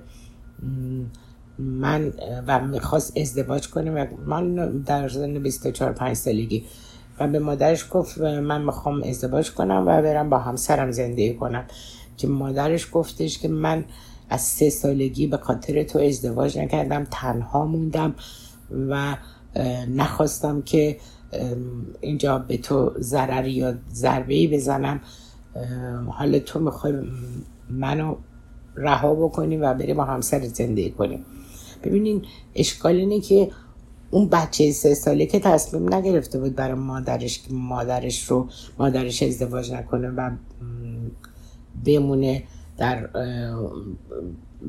من 1.58 2.12
و 2.46 2.60
می‌خواست 2.66 3.18
ازدواج 3.18 3.68
کنیم 3.68 3.94
و 3.94 4.06
من 4.26 4.54
در 4.78 5.08
سن 5.08 5.42
24 5.42 5.92
5 5.92 6.16
سالگی. 6.16 6.64
و 7.20 7.28
به 7.28 7.38
مادرش 7.38 7.86
گفت 7.90 8.18
من 8.18 8.64
می‌خوام 8.64 9.02
ازدواج 9.02 9.50
کنم 9.52 9.84
و 9.86 10.02
برم 10.02 10.30
با 10.30 10.38
همسرم 10.38 10.90
زندگی 10.90 11.34
کنم. 11.34 11.64
که 12.16 12.28
مادرش 12.28 12.88
گفتش 12.92 13.38
که 13.38 13.48
من 13.48 13.84
از 14.30 14.40
سه 14.40 14.70
سالگی 14.70 15.26
به 15.26 15.36
خاطر 15.36 15.82
تو 15.82 15.98
ازدواج 15.98 16.58
نکردم 16.58 17.06
تنها 17.10 17.66
موندم 17.66 18.14
و 18.88 19.16
نخواستم 19.88 20.62
که 20.62 20.96
اینجا 22.00 22.38
به 22.38 22.56
تو 22.56 22.94
ضرری 22.98 23.52
یا 23.52 23.74
ضربه 23.92 24.48
بزنم. 24.48 25.00
حالا 26.08 26.38
تو 26.38 26.60
می‌خوای 26.60 26.94
منو 27.70 28.16
رها 28.76 29.14
بکنیم 29.14 29.62
و 29.62 29.74
بریم 29.74 29.96
با 29.96 30.04
همسر 30.04 30.40
زندگی 30.40 30.90
کنیم. 30.90 31.24
ببینین 31.84 32.22
اشکال 32.54 32.96
اینه 32.96 33.20
که 33.20 33.50
اون 34.10 34.28
بچه 34.28 34.72
سه 34.72 34.94
ساله 34.94 35.26
که 35.26 35.40
تصمیم 35.40 35.94
نگرفته 35.94 36.38
بود 36.38 36.54
برای 36.54 36.74
مادرش 36.74 37.42
که 37.42 37.54
مادرش 37.54 38.24
رو 38.24 38.48
مادرش 38.78 39.22
ازدواج 39.22 39.72
نکنه 39.72 40.08
و 40.08 40.30
بمونه 41.84 42.42
در 42.76 43.08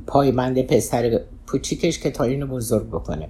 پایمند 0.07 0.61
پسر 0.61 1.21
پوچیکش 1.47 1.99
که 1.99 2.11
تا 2.11 2.23
اینو 2.23 2.47
بزرگ 2.47 2.87
بکنه. 2.87 3.29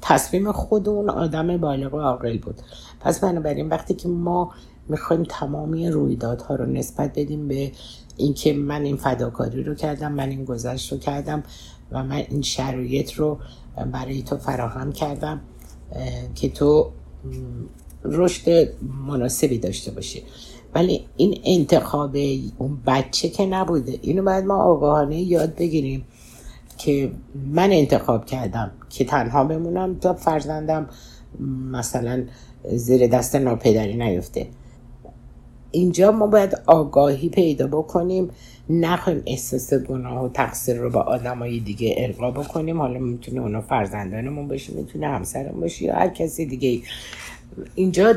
تصمیم 0.00 0.52
خود 0.52 0.88
اون 0.88 1.10
آدم 1.10 1.56
بالغ 1.56 1.94
و 1.94 2.00
عاقل 2.00 2.38
بود. 2.38 2.54
پس 3.00 3.20
بنابراین 3.20 3.68
وقتی 3.68 3.94
که 3.94 4.08
ما 4.08 4.52
می‌خوایم 4.88 5.22
تمامی 5.28 5.90
رویدادها 5.90 6.54
رو 6.54 6.66
نسبت 6.66 7.18
بدیم 7.18 7.48
به 7.48 7.72
اینکه 8.16 8.52
من 8.52 8.82
این 8.82 8.96
فداکاری 8.96 9.62
رو 9.62 9.74
کردم 9.74 10.12
من 10.12 10.28
این 10.28 10.44
گذشت 10.44 10.92
رو 10.92 10.98
کردم 10.98 11.42
و 11.92 12.04
من 12.04 12.22
این 12.30 12.42
شرایط 12.42 13.12
رو 13.12 13.38
برای 13.92 14.22
تو 14.22 14.36
فراهم 14.36 14.92
کردم 14.92 15.40
که 16.34 16.48
تو 16.48 16.90
رشد 18.04 18.68
مناسبی 19.06 19.58
داشته 19.58 19.90
باشه 19.90 20.22
ولی 20.74 21.06
این 21.16 21.40
انتخاب 21.44 22.16
اون 22.58 22.78
بچه 22.86 23.28
که 23.28 23.46
نبوده 23.46 23.98
اینو 24.02 24.22
باید 24.22 24.44
ما 24.44 24.62
آگاهانه 24.62 25.20
یاد 25.20 25.54
بگیریم 25.54 26.04
که 26.78 27.10
من 27.34 27.72
انتخاب 27.72 28.26
کردم 28.26 28.70
که 28.90 29.04
تنها 29.04 29.44
بمونم 29.44 29.98
تا 29.98 30.14
فرزندم 30.14 30.88
مثلا 31.70 32.24
زیر 32.72 33.06
دست 33.06 33.36
ناپدری 33.36 33.96
نیفته. 33.96 34.46
اینجا 35.70 36.12
ما 36.12 36.26
باید 36.26 36.54
آگاهی 36.66 37.28
پیدا 37.28 37.66
بکنیم 37.66 38.30
نخواهیم 38.70 39.22
احساس 39.26 39.74
گناه 39.74 40.24
و 40.24 40.28
تقصیر 40.28 40.76
رو 40.76 40.90
با 40.90 41.00
آدمای 41.00 41.60
دیگه 41.60 41.94
ارقا 41.98 42.30
بکنیم. 42.30 42.80
حالا 42.80 42.98
می‌تونه 42.98 43.40
اونا 43.40 43.60
فرزندانمون 43.60 44.48
باشه 44.48 44.72
می‌تونه 44.72 45.06
همسرمون 45.06 45.60
باشه 45.60 45.84
یا 45.84 45.94
هر 45.94 46.08
کسی 46.08 46.46
دیگه. 46.46 46.80
اینجا 47.74 48.14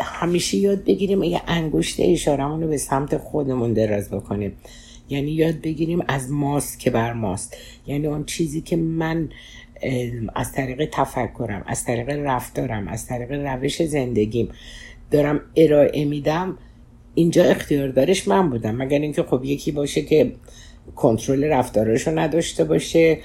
همیشه 0.00 0.56
یاد 0.58 0.84
بگیریم 0.84 1.22
یه 1.22 1.42
انگشت 1.46 1.96
اشارمون 1.98 2.62
رو 2.62 2.68
به 2.68 2.76
سمت 2.76 3.16
خودمون 3.16 3.72
دراز 3.72 4.10
بکنیم. 4.10 4.52
یعنی 5.08 5.30
یاد 5.30 5.60
بگیریم 5.60 6.04
از 6.08 6.30
ماست 6.30 6.78
که 6.78 6.90
بر 6.90 7.12
ماست. 7.12 7.56
یعنی 7.86 8.06
اون 8.06 8.24
چیزی 8.24 8.60
که 8.60 8.76
من 8.76 9.28
از 10.34 10.52
طریق 10.52 10.88
تفکرم 10.92 11.62
از 11.66 11.84
طریق 11.84 12.08
رفتارم 12.08 12.88
از 12.88 13.06
طریق 13.06 13.32
روش 13.32 13.82
زندگیم 13.82 14.48
دارم 15.12 15.40
ارائه 15.56 16.04
میدم 16.04 16.58
اینجا 17.14 17.44
اختیاردارش 17.44 18.28
من 18.28 18.50
بودم. 18.50 18.76
مگر 18.76 18.98
اینکه 18.98 19.22
خب 19.22 19.44
یکی 19.44 19.72
باشه 19.72 20.02
که 20.02 20.32
کنترل 20.96 21.44
رفتارش 21.44 22.06
رو 22.08 22.18
نداشته 22.18 22.64
باشه 22.64 23.18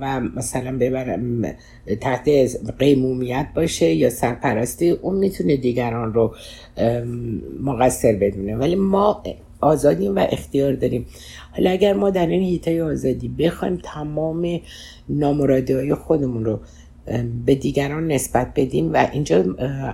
و 0.00 0.20
مثلا 0.20 0.78
ببرم 0.78 1.42
تحت 2.00 2.28
قیمومیت 2.78 3.46
باشه 3.54 3.86
یا 3.94 4.10
سرپرستی 4.10 4.90
اون 4.90 5.16
می‌تونه 5.16 5.56
دیگران 5.56 6.14
رو 6.14 6.34
مقصر 7.60 8.12
بدونه. 8.12 8.56
ولی 8.56 8.74
ما 8.74 9.22
آزادیم 9.60 10.16
و 10.16 10.26
اختیار 10.30 10.72
داریم. 10.72 11.06
حالا 11.52 11.70
اگر 11.70 11.92
ما 11.92 12.10
در 12.10 12.26
این 12.26 12.42
هیته 12.42 12.82
آزادی 12.82 13.28
بخوایم 13.28 13.80
تمام 13.84 14.60
نامرادی 15.08 15.72
های 15.72 15.94
خودمون 15.94 16.44
رو 16.44 16.60
به 17.46 17.54
دیگران 17.54 18.06
نسبت 18.06 18.52
بدیم 18.56 18.92
و 18.92 19.06
اینجا 19.12 19.44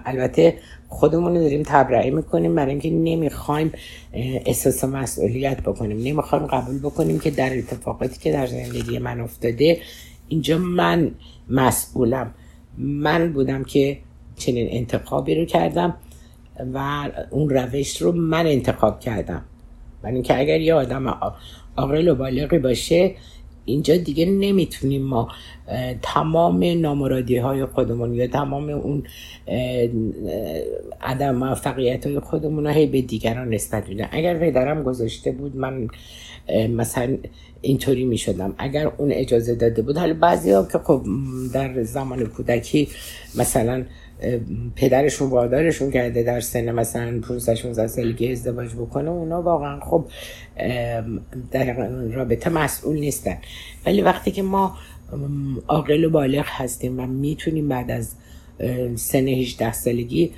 البته 0.05 0.55
خودمون 0.95 1.35
رو 1.35 1.41
داریم 1.41 1.63
تبرئه 1.67 2.11
می‌کنیم 2.11 2.55
برای 2.55 2.71
اینکه 2.71 2.91
نمی‌خوایم 2.91 3.73
احساس 4.13 4.85
مسئولیت 4.85 5.61
بکنیم. 5.61 5.99
نمی‌خوایم 5.99 6.47
قبول 6.47 6.79
بکنیم 6.79 7.19
که 7.19 7.31
در 7.31 7.59
اتفاقاتی 7.59 8.21
که 8.21 8.33
در 8.33 8.47
زندگی 8.47 8.99
من 8.99 9.21
افتاده 9.21 9.79
اینجا 10.29 10.59
من 10.59 11.11
مسئولم. 11.51 12.35
من 12.79 13.33
بودم 13.33 13.65
که 13.65 13.99
چنین 14.37 14.69
انتخابی 14.71 15.35
رو 15.35 15.45
کردم 15.45 15.97
و 16.75 17.11
اون 17.31 17.51
روش 17.51 18.03
رو 18.03 18.13
من 18.13 18.47
انتخاب 18.47 19.01
کردم. 19.01 19.43
برای 20.03 20.15
اینکه 20.15 20.39
اگر 20.39 20.61
یه 20.61 20.75
آدم 20.75 21.09
عاقل 21.77 22.09
و 22.09 22.15
بالغی 22.15 22.59
باشه 22.59 23.15
اینجا 23.65 23.97
دیگه 23.97 24.27
نمی‌تونیم 24.27 25.03
ما 25.03 25.29
تمام 26.03 26.65
نامرادی 26.81 27.37
های 27.37 27.65
خودمون 27.65 28.15
یا 28.15 28.27
تمام 28.27 28.69
اون 28.71 29.03
عدم 31.01 31.35
موفقیت 31.35 32.07
های 32.07 32.21
خودمون 32.21 32.67
هی 32.67 32.87
به 32.87 33.03
دیگران 33.03 33.55
نسبت 33.55 33.85
بدیم 33.85 34.09
اگر 34.11 34.39
پدرم 34.39 34.83
گذاشته 34.83 35.33
بود 35.33 35.57
من 35.57 35.89
مثلا 36.69 37.17
اینطوری 37.61 38.05
می 38.05 38.19
شدم 38.19 38.55
اگر 38.59 38.87
اون 38.87 39.13
اجازه 39.13 39.55
داده 39.55 39.83
بود 39.83 39.97
حالا 39.97 40.15
بعضی 40.15 40.51
ها 40.51 40.69
که 40.73 40.79
خب 40.79 41.03
در 41.55 41.83
زمان 41.83 42.27
کودکی 42.27 42.89
مثلا 43.39 43.85
پدرشون 44.77 45.31
وادارشون 45.31 45.91
کرده 45.91 46.23
در 46.23 46.41
سن 46.41 46.73
مثلا 46.73 47.21
15 47.29 47.55
16 47.55 47.87
سالگی 47.87 48.33
ازدواج 48.33 48.75
بکنه 48.75 49.11
اونا 49.11 49.43
واقعا 49.43 49.81
خب 49.81 50.05
در 51.51 51.89
رابطه 52.13 52.51
مسئول 52.51 52.99
نیستن. 52.99 53.37
ولی 53.87 54.03
وقتی 54.03 54.31
که 54.31 54.43
ما 54.43 54.77
عاقل 55.69 56.05
و 56.05 56.11
بالغ 56.11 56.47
هستیم 56.49 57.01
و 57.01 57.07
می‌تونیم 57.07 57.69
بعد 57.69 57.91
از 57.91 58.15
سن 58.95 59.29
18 59.29 59.73
سالگی 59.73 60.33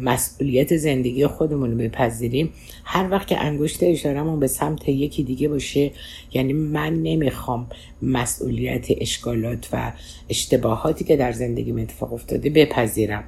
مسئولیت 0.00 0.76
زندگی 0.76 1.26
خودمون 1.26 1.70
رو 1.70 1.78
بپذیریم. 1.78 2.52
هر 2.84 3.10
وقت 3.10 3.26
که 3.26 3.40
انگشت 3.40 3.78
اشارمون 3.82 4.40
به 4.40 4.46
سمت 4.46 4.88
یکی 4.88 5.22
دیگه 5.22 5.48
باشه 5.48 5.90
یعنی 6.32 6.52
من 6.52 6.94
نمی‌خوام 6.94 7.66
مسئولیت 8.02 8.86
اشکالات 9.00 9.68
و 9.72 9.92
اشتباهاتی 10.28 11.04
که 11.04 11.16
در 11.16 11.32
زندگی 11.32 11.72
اتفاق 11.72 12.12
افتاده 12.12 12.50
بپذیرم 12.50 13.24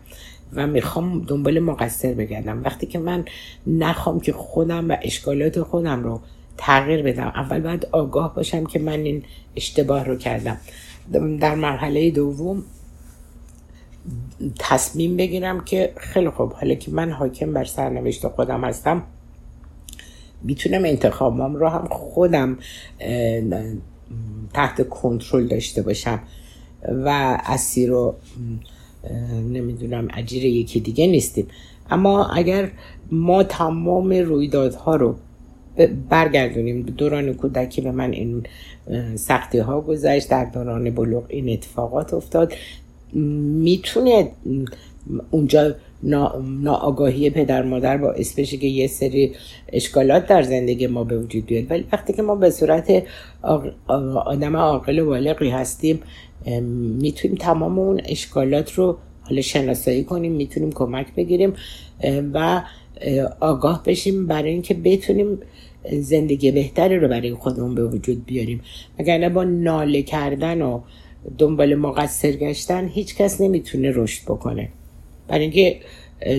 و 0.52 0.66
می‌خوام 0.66 1.24
دنبال 1.24 1.58
مقصر 1.58 2.14
بگردم. 2.14 2.62
وقتی 2.64 2.86
که 2.86 2.98
من 2.98 3.24
نخوام 3.66 4.20
که 4.20 4.32
خودم 4.32 4.90
و 4.90 4.96
اشکالات 5.02 5.62
خودم 5.62 6.04
رو 6.04 6.20
تغییر 6.56 7.02
بدم 7.02 7.26
اول 7.26 7.60
باید 7.60 7.86
آگاه 7.92 8.34
باشم 8.34 8.64
که 8.64 8.78
من 8.78 9.00
این 9.00 9.22
اشتباه 9.56 10.04
رو 10.04 10.16
کردم. 10.16 10.56
در 11.40 11.54
مرحله 11.54 12.10
دوم 12.10 12.64
تصمیم 14.58 15.16
بگیرم 15.16 15.64
که 15.64 15.92
خیلی 15.96 16.30
خوب. 16.30 16.52
حالا 16.52 16.74
که 16.74 16.90
من 16.90 17.10
حاکم 17.10 17.52
بر 17.52 17.64
سرنوشت 17.64 18.28
خودم 18.28 18.64
هستم 18.64 19.02
می‌تونم 20.42 20.84
انتخابم 20.84 21.56
رو 21.56 21.68
هم 21.68 21.88
خودم 21.90 22.58
تحت 24.54 24.88
کنترل 24.88 25.46
داشته 25.46 25.82
باشم 25.82 26.20
و 26.88 27.38
اسیر 27.46 27.90
رو 27.90 28.14
نمی‌دونم 29.52 30.08
اجیر 30.14 30.44
یکی 30.44 30.80
دیگه 30.80 31.06
نیستیم. 31.06 31.46
اما 31.90 32.26
اگر 32.26 32.70
ما 33.10 33.42
تمام 33.42 34.10
رویدادها 34.12 34.96
رو 34.96 35.16
برگردونیم 36.08 36.82
دوران 36.82 37.34
کودکی 37.34 37.80
به 37.80 37.90
من 37.90 38.12
این 38.12 38.46
سختی 39.16 39.58
ها 39.58 39.80
گذشت 39.80 40.28
در 40.28 40.44
دوران 40.44 40.90
بلوغ 40.90 41.24
این 41.28 41.48
اتفاقات 41.52 42.14
افتاد. 42.14 42.52
می‌تونه 43.12 44.28
اونجا 45.30 45.74
ناآگاهی 46.62 47.30
پدر 47.30 47.62
مادر 47.62 47.96
باعث 47.96 48.38
بشه 48.38 48.56
که 48.56 48.66
یه 48.66 48.86
سری 48.86 49.32
اشکالات 49.72 50.26
در 50.26 50.42
زندگی 50.42 50.86
ما 50.86 51.04
به 51.04 51.18
وجود 51.18 51.46
بیاد. 51.46 51.70
ولی 51.70 51.84
وقتی 51.92 52.12
که 52.12 52.22
ما 52.22 52.34
به 52.34 52.50
صورت 52.50 53.02
آدم 54.26 54.56
عاقل 54.56 54.98
و 54.98 55.06
بالغی 55.06 55.50
هستیم 55.50 56.00
می‌تونیم 57.00 57.36
تمام 57.36 57.78
اون 57.78 58.00
اشکالات 58.04 58.72
رو 58.72 58.98
حالا 59.22 59.40
شناسایی 59.40 60.04
کنیم 60.04 60.32
می‌تونیم 60.32 60.72
کمک 60.72 61.14
بگیریم 61.14 61.52
و 62.34 62.62
آگاه 63.40 63.82
بشیم 63.86 64.26
برای 64.26 64.50
اینکه 64.50 64.74
بتونیم 64.74 65.38
زندگی 65.92 66.50
بهتری 66.50 66.98
رو 66.98 67.08
برای 67.08 67.34
خودمون 67.34 67.74
به 67.74 67.84
وجود 67.84 68.26
بیاریم. 68.26 68.60
اگر 68.98 69.28
با 69.28 69.44
ناله 69.44 70.02
کردن 70.02 70.62
و 70.62 70.80
دنبال 71.38 71.74
مقصر 71.74 72.32
گشتن 72.32 72.88
هیچ 72.88 73.16
کس 73.16 73.40
نمی‌تونه 73.40 73.92
رشد 73.94 74.24
بکنه. 74.24 74.68
برای 75.28 75.42
اینکه 75.42 75.80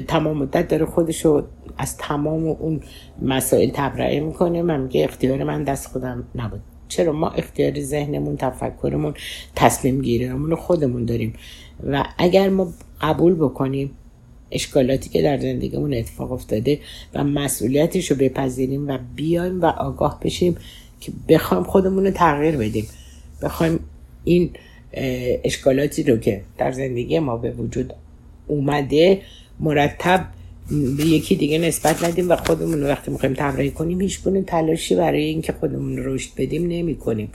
تمام 0.07 0.37
مدت 0.37 0.67
داره 0.67 0.85
خودشو 0.85 1.43
از 1.77 1.97
تمام 1.97 2.47
اون 2.47 2.81
مسائل 3.21 3.69
تبرئه 3.73 4.19
می‌کنه. 4.19 4.61
من 4.61 4.81
میگه 4.81 5.03
اختیار 5.03 5.43
من 5.43 5.63
دست 5.63 5.87
خودم 5.87 6.23
نبود. 6.35 6.61
چرا؟ 6.87 7.13
ما 7.13 7.29
اختیار 7.29 7.81
ذهنمون 7.81 8.37
تفکرمون 8.37 9.13
تصمیم 9.55 10.01
گیریمون 10.01 10.55
خودمون 10.55 11.05
داریم. 11.05 11.33
و 11.87 12.03
اگر 12.17 12.49
ما 12.49 12.73
قبول 13.01 13.35
بکنیم 13.35 13.91
اشکالاتی 14.51 15.09
که 15.09 15.21
در 15.21 15.37
زندگیمون 15.37 15.93
اتفاق 15.93 16.31
افتاده 16.31 16.79
و 17.13 17.23
مسئولیتش 17.23 18.11
رو 18.11 18.17
بپذیریم 18.17 18.87
و 18.87 18.97
بیایم 19.15 19.61
و 19.61 19.65
آگاه 19.65 20.19
بشیم 20.23 20.57
که 20.99 21.11
بخوایم 21.29 21.63
خودمون 21.63 22.05
رو 22.05 22.11
تغییر 22.11 22.57
بدیم. 22.57 22.87
بخوایم 23.41 23.79
این 24.23 24.49
اشکالاتی 25.43 26.03
رو 26.03 26.17
که 26.17 26.41
در 26.57 26.71
زندگی 26.71 27.19
ما 27.19 27.37
به 27.37 27.51
وجود 27.51 27.93
اومده 28.47 29.21
مرتب 29.59 30.25
به 30.97 31.05
یکی 31.05 31.35
دیگه 31.35 31.57
نسبت 31.57 32.03
ندیم 32.03 32.29
و 32.29 32.35
خودمون 32.35 32.83
وقتی 32.83 33.11
می‌خوایم 33.11 33.35
تبرئه 33.37 33.69
کنیم 33.69 34.01
هیچ 34.01 34.23
گونه 34.23 34.41
تلاشی 34.41 34.95
برای 34.95 35.23
اینکه 35.23 35.53
خودمون 35.53 35.97
رشد 35.97 36.29
بدیم 36.37 36.67
نمی 36.67 36.95
کنیم 36.95 37.31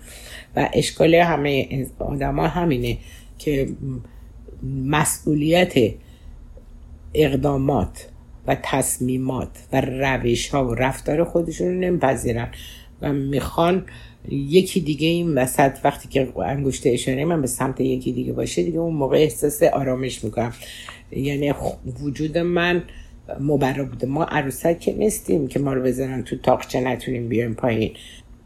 و 0.57 0.69
اشکال 0.73 1.15
همه 1.15 1.87
آدما 1.99 2.47
همینه 2.49 2.99
که 3.39 3.69
مسئولیت 4.87 5.75
اقدامات 7.15 8.09
و 8.47 8.57
تصمیمات 8.63 9.49
و 9.73 9.81
روش 9.81 10.49
ها 10.49 10.69
و 10.69 10.75
رفتار 10.75 11.25
خودشون 11.25 11.67
رو 11.67 11.75
نمیپذیرن 11.75 12.49
و 13.03 13.13
می‌خوان 13.13 13.87
یکی 14.29 14.81
دیگه 14.81 15.09
این 15.09 15.35
وسط 15.35 15.73
وقتی 15.85 16.09
که 16.09 16.29
انگشت 16.41 16.83
اشاره 16.87 17.25
من 17.25 17.41
به 17.41 17.47
سمت 17.47 17.81
یکی 17.81 18.13
دیگه 18.13 18.33
باشه 18.33 18.63
دیگه 18.63 18.79
اون 18.79 18.95
موقع 18.95 19.17
احساس 19.17 19.63
آرامش 19.63 20.25
می‌کنم. 20.25 20.53
یعنی 21.11 21.53
وجود 22.03 22.39
من 22.39 22.83
مبرا 23.41 23.85
بوده. 23.85 24.07
ما 24.07 24.25
عروسک 24.25 24.81
که 24.81 24.93
نیستیم 24.93 25.49
که 25.49 25.59
ما 25.59 25.73
رو 25.73 25.83
بزنن 25.83 26.23
تو 26.23 26.37
تاقچه 26.37 26.81
نتونیم 26.81 27.29
بیایم 27.29 27.55
پایین. 27.55 27.91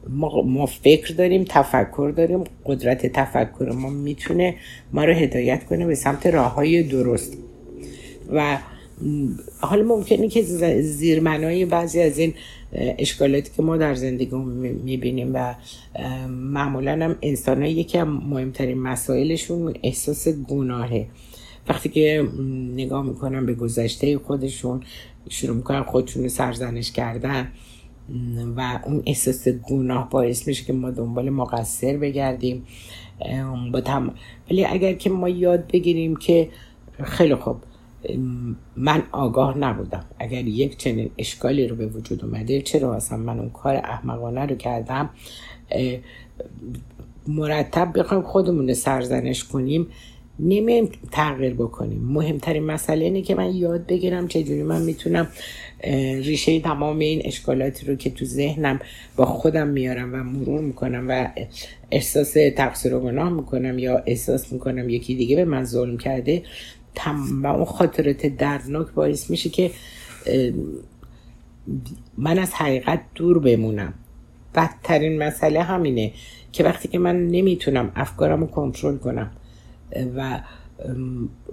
ما, 0.09 0.43
ما 0.43 0.67
فکر 0.67 1.15
داریم 1.15 1.45
تفکر 1.49 2.13
داریم. 2.17 2.45
قدرت 2.65 3.07
تفکر 3.07 3.73
ما 3.75 3.91
می‌تونه 3.91 4.55
ما 4.93 5.05
رو 5.05 5.13
هدایت 5.13 5.65
کنه 5.65 5.87
به 5.87 5.95
سمت 5.95 6.27
راه 6.27 6.55
های 6.55 6.83
درست. 6.83 7.39
و 8.33 8.59
حالا 9.61 9.83
ممکنه 9.83 10.29
که 10.29 10.43
زیرمنای 10.81 11.65
بعضی 11.65 12.01
از 12.01 12.19
این 12.19 12.35
اشکالاتی 12.73 13.51
که 13.57 13.63
ما 13.63 13.77
در 13.77 13.95
زندگی 13.95 14.37
می‌بینیم 14.85 15.31
و 15.35 15.55
معمولا 16.29 16.93
هم 16.93 17.17
انسان 17.23 17.63
یکی 17.63 17.99
از 17.99 18.07
مهمترین 18.07 18.79
مسائلشون 18.79 19.75
احساس 19.83 20.29
گناهه 20.29 21.07
وقتی 21.69 21.89
که 21.89 22.29
نگاه 22.75 23.07
می‌کنم 23.07 23.47
به 23.47 23.55
گذشته 23.55 24.19
خودشون 24.19 24.83
شروع 25.29 25.57
می‌کنن 25.57 25.83
خودشون 25.83 26.29
سرزنش 26.29 26.93
کردن 26.93 27.53
و 28.57 28.81
اون 28.87 29.03
احساس 29.07 29.49
گناه 29.49 30.11
باعث 30.11 30.49
میشه 30.49 30.65
که 30.65 30.73
ما 30.73 30.91
دنبال 30.91 31.31
مقصر 31.31 31.97
بگردیم 31.97 32.67
با. 33.73 34.11
ولی 34.51 34.65
اگر 34.65 34.93
که 34.93 35.11
ما 35.11 35.29
یاد 35.29 35.67
بگیریم 35.67 36.17
که 36.17 36.49
خیلی 37.05 37.35
خوب 37.35 37.57
من 38.77 39.03
آگاه 39.13 39.59
نبودم. 39.59 40.05
اگر 40.19 40.45
یک 40.47 40.77
چنین 40.77 41.11
اشکالی 41.19 41.69
رو 41.69 41.77
به 41.77 41.87
وجود 41.87 42.25
اومده 42.25 42.61
چرا 42.61 42.95
اصلا 42.95 43.19
من 43.19 43.39
اون 43.39 43.51
کار 43.51 43.77
احمقانه 43.77 44.47
رو 44.47 44.57
کردم؟ 44.57 45.11
مرتب 47.29 47.99
بخوایم 47.99 48.23
خودمون 48.23 48.75
سرزنش 48.75 49.45
کنیم 49.45 49.87
نمیم 50.41 50.91
تغییر 51.13 51.55
بکنیم. 51.55 52.01
مهمترین 52.05 52.63
مسئله 52.63 53.05
اینه 53.05 53.23
که 53.23 53.35
من 53.35 53.55
یاد 53.55 53.87
بگیرم 53.87 54.29
چجوری 54.29 54.63
من 54.63 54.83
می‌تونم 54.83 55.29
ریشه 56.23 56.61
تمام 56.61 56.99
این 56.99 57.23
اشکالاتی 57.25 57.87
رو 57.87 57.95
که 57.95 58.11
تو 58.11 58.25
ذهنم 58.25 58.79
با 59.17 59.25
خودم 59.25 59.69
میارم 59.69 60.15
و 60.15 60.17
مرور 60.17 60.61
می‌کنم 60.61 61.07
و 61.09 61.29
احساس 61.91 62.33
تقصیر 62.57 62.95
و 62.95 63.01
گناه 63.01 63.29
می‌کنم 63.29 63.79
یا 63.79 64.03
احساس 64.07 64.53
می‌کنم 64.53 64.89
یکی 64.89 65.15
دیگه 65.15 65.37
به 65.37 65.45
من 65.45 65.65
ظلم 65.65 65.99
کرده 65.99 66.43
تمام 66.99 67.47
اون 67.47 67.65
خاطرات 67.65 68.27
دردناک 68.27 68.87
باعث 68.91 69.31
میشه 69.31 69.51
که 69.51 69.71
من 72.19 72.39
از 72.39 72.55
حقیقت 72.55 73.01
دور 73.15 73.39
بمونم. 73.39 73.95
بدترین 74.55 75.23
مسئله 75.23 75.63
همینه 75.63 76.13
که 76.53 76.65
وقتی 76.65 76.89
که 76.89 76.99
من 76.99 77.27
نمی‌تونم 77.27 77.93
افکارم 77.97 78.41
رو 78.41 78.47
کنترل 78.47 78.97
کنم 78.97 79.31
و 80.17 80.41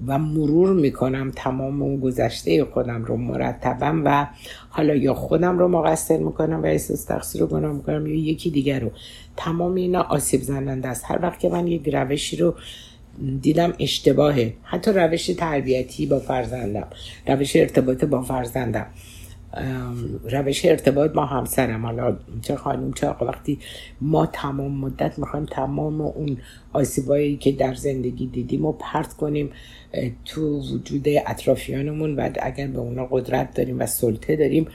و 0.08 0.18
مرور 0.20 0.74
می‌کنم 0.74 1.32
تمام 1.36 1.82
اون 1.82 2.00
گذشته 2.00 2.66
خودم 2.66 3.06
رو 3.06 3.18
مرتبم 3.18 4.02
و 4.06 4.28
حالا 4.70 4.96
یا 4.96 5.14
خودم 5.14 5.60
رو 5.60 5.68
مقصر 5.68 6.18
می‌کنم 6.18 6.64
و 6.64 6.66
احساس 6.66 7.04
تقصیر 7.04 7.42
رو 7.42 7.48
گناه 7.48 7.74
می‌کنم 7.74 8.08
یا 8.08 8.16
یکی 8.16 8.50
دیگر 8.50 8.80
رو 8.80 8.92
تمام 9.38 9.76
اینا 9.76 10.02
آسیب 10.02 10.42
زننده 10.42 10.88
است. 10.88 11.04
هر 11.08 11.20
وقت 11.22 11.40
که 11.40 11.50
من 11.50 11.68
یک 11.68 11.90
روشی 11.94 12.38
رو 12.38 12.56
دیدم 13.42 13.74
اشتباهه. 13.80 14.54
حتی 14.64 14.92
روش 14.92 15.26
تربیتی 15.26 16.06
با 16.06 16.20
فرزندم 16.20 16.88
روش 17.28 17.56
ارتباط 17.56 18.06
با 18.06 18.22
فرزندم. 18.22 18.86
روش 20.32 20.66
ارتباط 20.66 21.12
با 21.12 21.26
همسرم. 21.26 21.86
حالا 21.86 22.18
چه 22.42 22.56
خانم 22.56 22.94
چه 22.94 23.08
آقا 23.08 23.26
وقتی 23.26 23.60
ما 24.02 24.26
تمام 24.26 24.72
مدت 24.72 25.20
می‌خوایم 25.20 25.46
تمام 25.46 26.02
اون 26.02 26.38
آسیبایی 26.74 27.38
که 27.38 27.52
در 27.52 27.74
زندگی 27.74 28.28
دیدیم 28.28 28.66
و 28.66 28.72
پرت 28.72 29.14
کنیم 29.14 29.50
تو 30.26 30.60
وجود 30.60 31.08
اطرافیانمون 31.28 32.16
و 32.16 32.30
اگر 32.42 32.68
به 32.68 32.80
اونا 32.80 33.06
قدرت 33.12 33.54
داریم 33.54 33.80
و 33.80 33.86
سلطه 33.86 34.36
داریم 34.36 34.68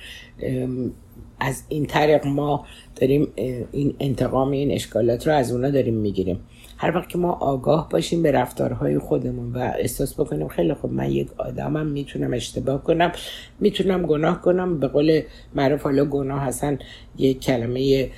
از 1.41 1.63
این 1.69 1.87
طریق 1.87 2.27
ما 2.27 2.67
داریم 2.97 3.29
این 3.73 3.95
انتقام 4.01 4.51
این 4.51 4.73
اشکالات 4.73 5.27
رو 5.27 5.35
از 5.35 5.53
اونا 5.53 5.71
داریم 5.71 5.95
می‌گیریم. 5.95 6.41
هر 6.81 6.97
وقت 6.97 7.09
که 7.09 7.19
ما 7.19 7.33
آگاه 7.33 7.89
باشیم 7.89 8.23
به 8.23 8.33
رفتارهای 8.33 8.99
خودمون 8.99 9.53
و 9.53 9.73
احساس 9.79 10.21
بکنیم 10.21 10.49
خیلی 10.49 10.75
خوب 10.75 10.93
من 10.93 11.11
یک 11.11 11.29
آدمم 11.37 11.87
می‌تونم 11.87 12.33
اشتباه 12.35 12.85
کنم 12.85 13.13
می‌تونم 13.61 14.03
گناه 14.03 14.43
کنم. 14.43 14.81
به 14.81 14.89
قول 14.89 15.23
معروف 15.55 15.83
حالا 15.83 16.05
گناه 16.05 16.43
هستن 16.43 16.79
یک 17.19 17.41
کلمه 17.41 18.11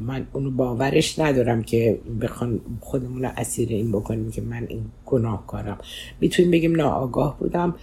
من 0.00 0.26
اونو 0.32 0.50
باورش 0.50 1.18
ندارم 1.18 1.62
که 1.62 1.98
بخوان 2.20 2.60
خودمون 2.80 3.22
رو 3.22 3.30
اسیر 3.36 3.68
این 3.68 3.92
بکنیم 3.92 4.30
که 4.30 4.42
من 4.42 4.66
این 4.68 4.82
گناه 5.06 5.46
کارم 5.46 5.78
می‌تونیم 6.20 6.50
بگیم 6.50 6.76
ناآگاه 6.76 7.38
بودم 7.38 7.74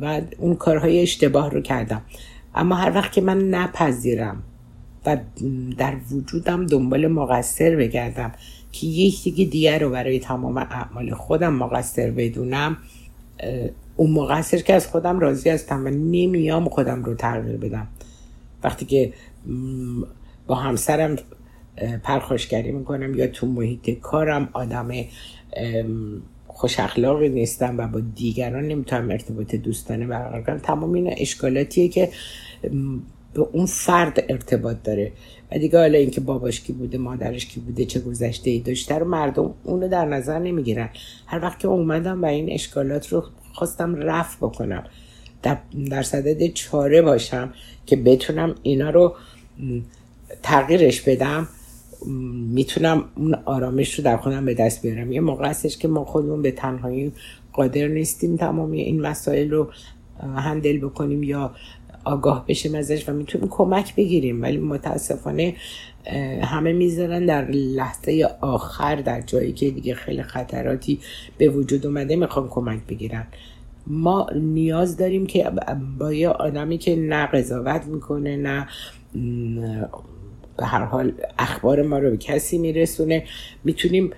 و 0.00 0.20
اون 0.38 0.54
کارهای 0.54 1.02
اشتباه 1.02 1.50
رو 1.50 1.60
کردم. 1.60 2.02
اما 2.54 2.74
هر 2.74 2.94
وقت 2.94 3.12
که 3.12 3.20
من 3.20 3.48
نپذیرم 3.48 4.42
در 5.78 5.96
وجودم 6.10 6.66
دنبال 6.66 7.06
مقصر 7.06 7.76
بگردم 7.76 8.32
که 8.72 8.86
یکی 8.86 9.30
دیگر 9.46 9.78
رو 9.78 9.90
برای 9.90 10.18
تمام 10.18 10.56
اعمال 10.56 11.14
خودم 11.14 11.54
مقصر 11.54 12.10
بدونم 12.10 12.76
اون 13.96 14.10
مقصر 14.10 14.58
که 14.58 14.74
از 14.74 14.86
خودم 14.86 15.20
راضی 15.20 15.50
هستم 15.50 15.86
و 15.86 15.88
نمیام 15.88 16.68
خودم 16.68 17.04
رو 17.04 17.14
تغییر 17.14 17.56
بدم. 17.56 17.88
وقتی 18.64 18.86
که 18.86 19.12
با 20.46 20.54
همسرم 20.54 21.16
پرخاشگری 22.02 22.72
می‌کنم 22.72 23.14
یا 23.14 23.26
تو 23.26 23.46
محیط 23.46 23.90
کارم 23.90 24.48
آدم 24.52 24.90
خوش 26.46 26.80
اخلاقی 26.80 27.28
نیستم 27.28 27.78
و 27.78 27.88
با 27.88 28.00
دیگران 28.00 28.64
نمی‌تونم 28.64 29.10
ارتباط 29.10 29.54
دوستانه 29.54 30.06
برقرار 30.06 30.42
کنم 30.42 30.58
تمام 30.58 30.92
این 30.92 31.14
اشکالاتیه 31.16 31.88
که 31.88 32.08
به 33.38 33.48
اون 33.52 33.66
فرد 33.66 34.24
ارتباط 34.28 34.76
داره. 34.84 35.12
و 35.52 35.58
دیگه 35.58 35.78
حالا 35.78 35.98
اینکه 35.98 36.20
باباش 36.20 36.60
کی 36.60 36.72
بوده 36.72 36.98
مادرش 36.98 37.46
کی 37.46 37.60
بوده 37.60 37.84
چه 37.84 38.00
گذشته 38.00 38.50
ای 38.50 38.58
داشته 38.58 38.94
رو 38.94 39.08
مردم 39.08 39.54
اونو 39.64 39.88
در 39.88 40.04
نظر 40.04 40.38
نمی‌گیرن. 40.38 40.88
هر 41.26 41.42
وقت 41.42 41.58
که 41.58 41.68
اومدم 41.68 42.22
و 42.22 42.26
این 42.26 42.52
اشکالات 42.52 43.08
رو 43.08 43.24
خواستم 43.52 43.96
رفع 43.96 44.36
بکنم 44.36 44.84
در, 45.42 45.58
در 45.90 46.02
صدد 46.02 46.46
چاره 46.46 47.02
باشم 47.02 47.52
که 47.86 47.96
بتونم 47.96 48.54
اینا 48.62 48.90
رو 48.90 49.14
تغییرش 50.42 51.00
بدم 51.00 51.48
می‌تونم 52.54 53.04
اون 53.16 53.34
آرامش 53.34 53.94
رو 53.94 54.04
در 54.04 54.16
خودم 54.16 54.44
به 54.44 54.54
دست 54.54 54.82
بیارم. 54.82 55.12
یه 55.12 55.20
موقع 55.20 55.48
هستش 55.48 55.78
که 55.78 55.88
ما 55.88 56.04
خودمون 56.04 56.42
به 56.42 56.50
تنهایی 56.50 57.12
قادر 57.52 57.88
نیستیم 57.88 58.36
تمامی 58.36 58.80
این 58.80 59.00
مسائل 59.00 59.50
رو 59.50 59.70
هندل 60.36 60.78
بکنیم 60.78 61.22
یا 61.22 61.54
آگاه 62.08 62.44
بشیم 62.48 62.74
ازش 62.74 63.08
و 63.08 63.12
می‌تونیم 63.12 63.48
کمک 63.50 63.94
بگیریم. 63.94 64.42
ولی 64.42 64.58
متاسفانه 64.58 65.54
همه 66.42 66.72
می‌ذارن 66.72 67.26
در 67.26 67.50
لحظه 67.50 68.28
آخر 68.40 68.96
در 68.96 69.20
جایی 69.20 69.52
که 69.52 69.70
دیگه 69.70 69.94
خیلی 69.94 70.22
خطراتی 70.22 70.98
به 71.38 71.48
وجود 71.48 71.86
اومده 71.86 72.16
می‌خوان 72.16 72.48
کمک 72.48 72.80
بگیرن. 72.88 73.26
ما 73.86 74.26
نیاز 74.34 74.96
داریم 74.96 75.26
که 75.26 75.50
با 75.98 76.12
یه 76.12 76.28
آدمی 76.28 76.78
که 76.78 76.96
نه 76.96 77.26
قضاوت 77.26 77.84
می‌کنه 77.84 78.36
نه 78.36 78.66
به 80.56 80.66
هر 80.66 80.84
حال 80.84 81.12
اخبار 81.38 81.82
ما 81.82 81.98
رو 81.98 82.10
به 82.10 82.16
کسی 82.16 82.58
میرسونه 82.58 83.24
می‌تونیم 83.64 84.10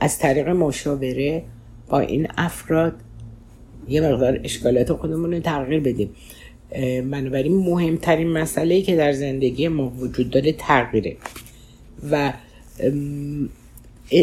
از 0.00 0.18
طریق 0.18 0.48
مشاوره 0.48 1.42
با 1.88 2.00
این 2.00 2.28
افراد 2.36 2.92
یه 3.88 4.00
مقدار 4.00 4.40
اشکالات 4.44 4.92
خودمون 4.92 5.32
رو 5.32 5.40
تغییر 5.40 5.80
بدیم. 5.80 6.10
بنابراین 7.10 7.56
مهمترین 7.56 8.28
مسئله 8.28 8.82
که 8.82 8.96
در 8.96 9.12
زندگی 9.12 9.68
ما 9.68 9.88
وجود 9.88 10.30
داره 10.30 10.52
تغییره. 10.52 11.16
و 12.10 12.32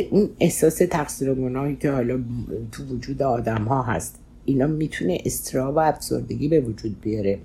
اون 0.10 0.30
احساس 0.40 0.76
تقصیر 0.76 1.30
و 1.30 1.36
گناهی 1.36 1.76
که 1.76 1.92
حالا 1.92 2.24
تو 2.72 2.84
وجود 2.84 3.22
آدم 3.22 3.64
ها 3.64 3.82
هست 3.82 4.20
اینا 4.46 4.68
می‌تونه 4.68 5.18
استرا 5.26 5.74
و 5.74 5.80
افسردگی 5.80 6.48
به 6.48 6.60
وجود 6.60 7.02
بیاره. 7.02 7.40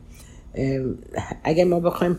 اگر 1.45 1.65
ما 1.65 1.81
بخوایم 1.81 2.19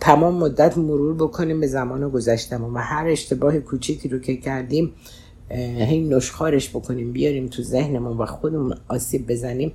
تمام 0.00 0.34
مدت 0.34 0.78
مرور 0.78 1.14
بکنیم 1.14 1.60
به 1.60 1.66
زمان 1.66 2.08
گذشتم 2.08 2.64
و 2.64 2.78
هر 2.78 3.06
اشتباه 3.06 3.58
کوچیکی 3.58 4.08
رو 4.08 4.18
که 4.18 4.36
کردیم 4.36 4.92
هی 5.78 6.00
نشخارش 6.00 6.70
بکنیم 6.70 7.12
بیاریم 7.12 7.46
تو 7.46 7.62
ذهنمون 7.62 8.16
و 8.16 8.26
خودمون 8.26 8.74
آسیب 8.88 9.26
بزنیم 9.26 9.72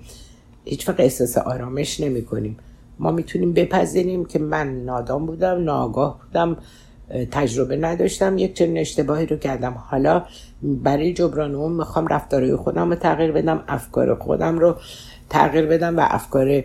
هیچ 0.66 0.90
وقت 0.90 1.00
احساس 1.00 1.38
آرامش 1.38 2.00
نمی 2.00 2.26
کنیم 2.26 2.58
ما 3.00 3.12
می‌تونیم 3.12 3.54
بپذیریم 3.54 4.26
که 4.26 4.40
من 4.40 4.86
نادام 4.86 5.26
بودم 5.26 5.64
ناگاه 5.64 6.20
بودم 6.20 6.58
تجربه 7.32 7.78
نداشتم 7.78 8.38
یک 8.38 8.54
چنین 8.54 8.78
اشتباهی 8.78 9.26
رو 9.26 9.38
کردم. 9.38 9.76
حالا 9.90 10.26
برای 10.64 11.14
جبران 11.14 11.56
اون 11.56 11.72
می‌خوام 11.72 12.08
رفتارهای 12.08 12.56
خودم 12.56 12.90
رو 12.90 12.96
تغییر 12.96 13.32
بدم 13.32 13.64
افکار 13.68 14.16
خودم 14.16 14.60
رو 14.60 14.76
تغییر 15.30 15.66
بدم 15.66 15.98
و 15.98 16.02
افکار 16.04 16.64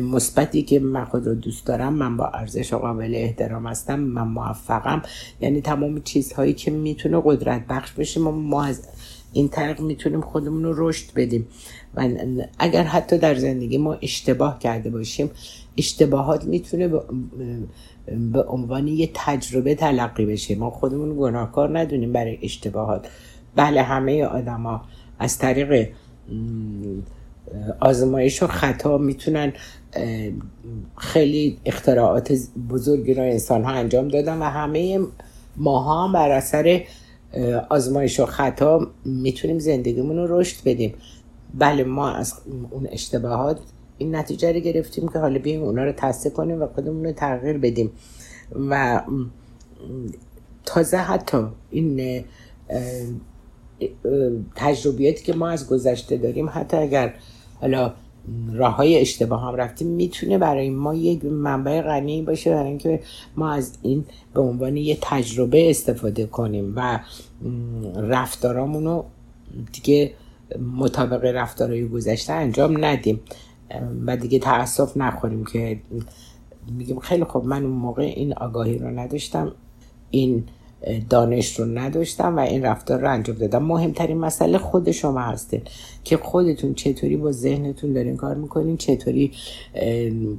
مثبتی 0.00 0.62
که 0.62 0.80
من 0.80 1.04
خود 1.04 1.26
رو 1.26 1.34
دوست 1.34 1.66
دارم 1.66 1.92
من 1.92 2.16
با 2.16 2.26
ارزش 2.26 2.72
و 2.72 2.78
قابل 2.78 3.14
احترام 3.14 3.66
هستم 3.66 4.00
من 4.00 4.28
موفقم. 4.28 5.02
یعنی 5.40 5.60
تمام 5.60 6.00
چیزهایی 6.00 6.52
که 6.52 6.70
می‌تونه 6.70 7.22
قدرت 7.24 7.66
بخش 7.68 7.92
بشه 7.92 8.20
ما, 8.20 8.30
ما 8.30 8.64
از 8.64 8.88
این 9.32 9.48
طریق 9.48 9.80
می‌تونیم 9.80 10.20
خودمون 10.20 10.64
رو 10.64 10.88
رشد 10.88 11.14
بدیم. 11.16 11.46
و 11.96 12.08
اگر 12.58 12.82
حتی 12.82 13.18
در 13.18 13.34
زندگی 13.34 13.78
ما 13.78 13.96
اشتباه 14.02 14.58
کرده 14.58 14.90
باشیم 14.90 15.30
اشتباهات 15.78 16.44
می‌تونه 16.44 16.88
به 18.32 18.42
عنوان 18.42 18.88
یه 18.88 19.10
تجربه 19.14 19.74
تلقی 19.74 20.26
بشه. 20.26 20.54
ما 20.54 20.70
خودمون 20.70 21.16
گناهکار 21.18 21.78
ندونیم 21.78 22.12
برای 22.12 22.38
اشتباهات. 22.42 23.08
بله 23.56 23.82
همه 23.82 24.24
آدما 24.24 24.84
از 25.18 25.38
طریق 25.38 25.88
آزمایش 27.80 28.42
و 28.42 28.46
خطا 28.46 28.98
می‌تونن 28.98 29.52
خیلی 30.96 31.58
اختراعات 31.64 32.32
بزرگی 32.70 33.14
را 33.14 33.22
انسان 33.22 33.64
ها 33.64 33.70
انجام 33.70 34.08
دادن 34.08 34.38
و 34.38 34.44
همه 34.44 35.00
ماها 35.56 36.08
بر 36.12 36.30
اثر 36.30 36.84
آزمایش 37.70 38.20
و 38.20 38.26
خطا 38.26 38.86
می‌تونیم 39.04 39.58
زندگیمون 39.58 40.16
رو 40.16 40.40
رشد 40.40 40.56
بدیم. 40.64 40.94
بله 41.58 41.84
ما 41.84 42.10
از 42.10 42.34
اون 42.70 42.88
اشتباهات 42.90 43.60
این 43.98 44.16
نتیجه 44.16 44.52
رو 44.52 44.60
گرفتیم 44.60 45.08
که 45.08 45.18
حالا 45.18 45.38
بیایم 45.38 45.62
اونا 45.62 45.84
رو 45.84 45.92
تصدیق 45.92 46.32
کنیم 46.32 46.62
و 46.62 46.66
خودمون 46.66 47.04
رو 47.04 47.12
تغییر 47.12 47.58
بدیم. 47.58 47.90
و 48.70 49.02
تازه 50.64 50.96
حتی 50.96 51.38
این 51.70 52.24
تجربیاتی 54.54 55.24
که 55.24 55.32
ما 55.32 55.48
از 55.48 55.68
گذشته 55.68 56.16
داریم 56.16 56.50
حتی 56.52 56.76
اگر 56.76 57.14
حالا 57.60 57.94
راه 58.52 58.76
های 58.76 59.00
اشتباه 59.00 59.42
هم 59.42 59.54
رفتیم 59.54 59.88
می‌تونه 59.88 60.38
برای 60.38 60.70
ما 60.70 60.94
یک 60.94 61.24
منبع 61.24 61.80
غنی 61.82 62.22
باشه 62.22 62.50
برای 62.50 62.68
اینکه 62.68 63.00
ما 63.36 63.50
از 63.50 63.78
این 63.82 64.04
به 64.34 64.40
عنوان 64.40 64.76
یه 64.76 64.98
تجربه 65.02 65.70
استفاده 65.70 66.26
کنیم 66.26 66.72
و 66.76 67.00
رفتارامون 67.96 68.84
رو 68.84 69.04
دیگه 69.72 70.12
مطابق 70.76 71.24
رفتارهای 71.24 71.88
گذشته 71.88 72.32
انجام 72.32 72.84
ندیم. 72.84 73.20
و 74.06 74.16
دیگه 74.16 74.38
تاسف 74.38 74.96
نخوریم 74.96 75.44
که 75.44 75.80
میگیم 76.78 76.98
خیلی 76.98 77.24
خوب 77.24 77.46
من 77.46 77.64
اون 77.64 77.72
موقع 77.72 78.02
این 78.02 78.32
آگاهی 78.32 78.78
رو 78.78 78.98
نداشتم 78.98 79.52
این 80.10 80.44
دانش 81.10 81.60
رو 81.60 81.66
نداشتم 81.66 82.36
و 82.36 82.40
این 82.40 82.62
رفتار 82.64 83.00
رو 83.00 83.10
انجام 83.10 83.36
دادم. 83.36 83.64
مهمترین 83.64 84.18
مسئله 84.18 84.58
خود 84.58 84.90
شما 84.90 85.20
هسته 85.20 85.62
که 86.04 86.16
خودتون 86.16 86.74
چطوری 86.74 87.16
با 87.16 87.32
ذهنتون 87.32 87.92
دارین 87.92 88.16
کار 88.16 88.34
می‌کنین 88.34 88.76
چطوری 88.76 89.32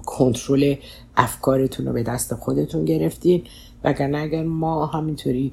کنترل 0.06 0.76
افکارتون 1.18 1.86
رو 1.86 1.94
به 1.94 2.04
دست 2.04 2.34
خودتون 2.36 2.86
گرفتین. 2.86 3.44
وگرنه 3.84 4.18
اگر 4.18 4.44
ما 4.44 4.86
همینطوری 4.86 5.52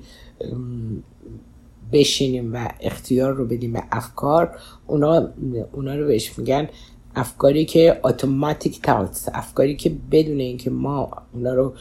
بشینیم 1.92 2.54
و 2.54 2.68
اختیار 2.80 3.32
رو 3.32 3.46
بدیم 3.46 3.72
به 3.72 3.82
افکار 3.92 4.58
اونا, 4.86 5.28
اونا 5.72 5.94
رو 5.94 6.06
بهش 6.06 6.38
میگن 6.38 6.68
افکاری 7.16 7.64
که 7.64 8.00
اتوماتیک 8.04 8.82
تاوتس 8.82 9.28
افکاری 9.34 9.76
که 9.76 9.92
بدون 10.10 10.40
اینکه 10.40 10.70
ما 10.70 11.10
اونا 11.32 11.54
رو 11.54 11.74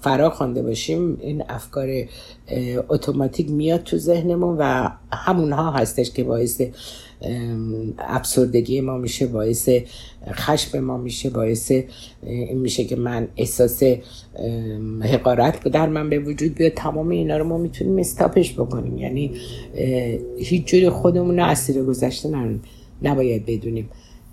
فرا 0.00 0.30
خوانده 0.30 0.62
باشیم 0.62 1.18
این 1.20 1.44
افکار 1.48 1.88
اتوماتیک 2.88 3.50
میاد 3.50 3.82
تو 3.82 3.98
ذهنمون 3.98 4.56
و 4.58 4.90
همونها 5.12 5.70
هستش 5.70 6.10
که 6.10 6.24
باعث 6.24 6.62
افسردگی 7.98 8.80
ما 8.80 8.98
میشه 8.98 9.26
باعث 9.26 9.68
خشم 10.32 10.80
ما 10.80 10.98
میشه 10.98 11.30
باعث 11.30 11.72
این 12.22 12.58
میشه 12.58 12.84
که 12.84 12.96
من 12.96 13.28
احساس 13.36 13.82
حقارت 15.00 15.68
در 15.68 15.88
من 15.88 16.10
به 16.10 16.18
وجود 16.18 16.54
بیاد. 16.54 16.72
تمام 16.72 17.08
اینا 17.08 17.36
رو 17.36 17.44
ما 17.44 17.58
می‌تونیم 17.58 17.98
استاپش 17.98 18.52
بکنیم. 18.52 18.98
یعنی 18.98 19.32
هیچ 20.38 20.64
جوری 20.64 20.88
خودمون 20.88 21.36
رو 21.36 21.44
اسیر 21.44 21.82
گذشته 21.82 22.58
نباید 23.02 23.46
بدونیم. 23.46 23.88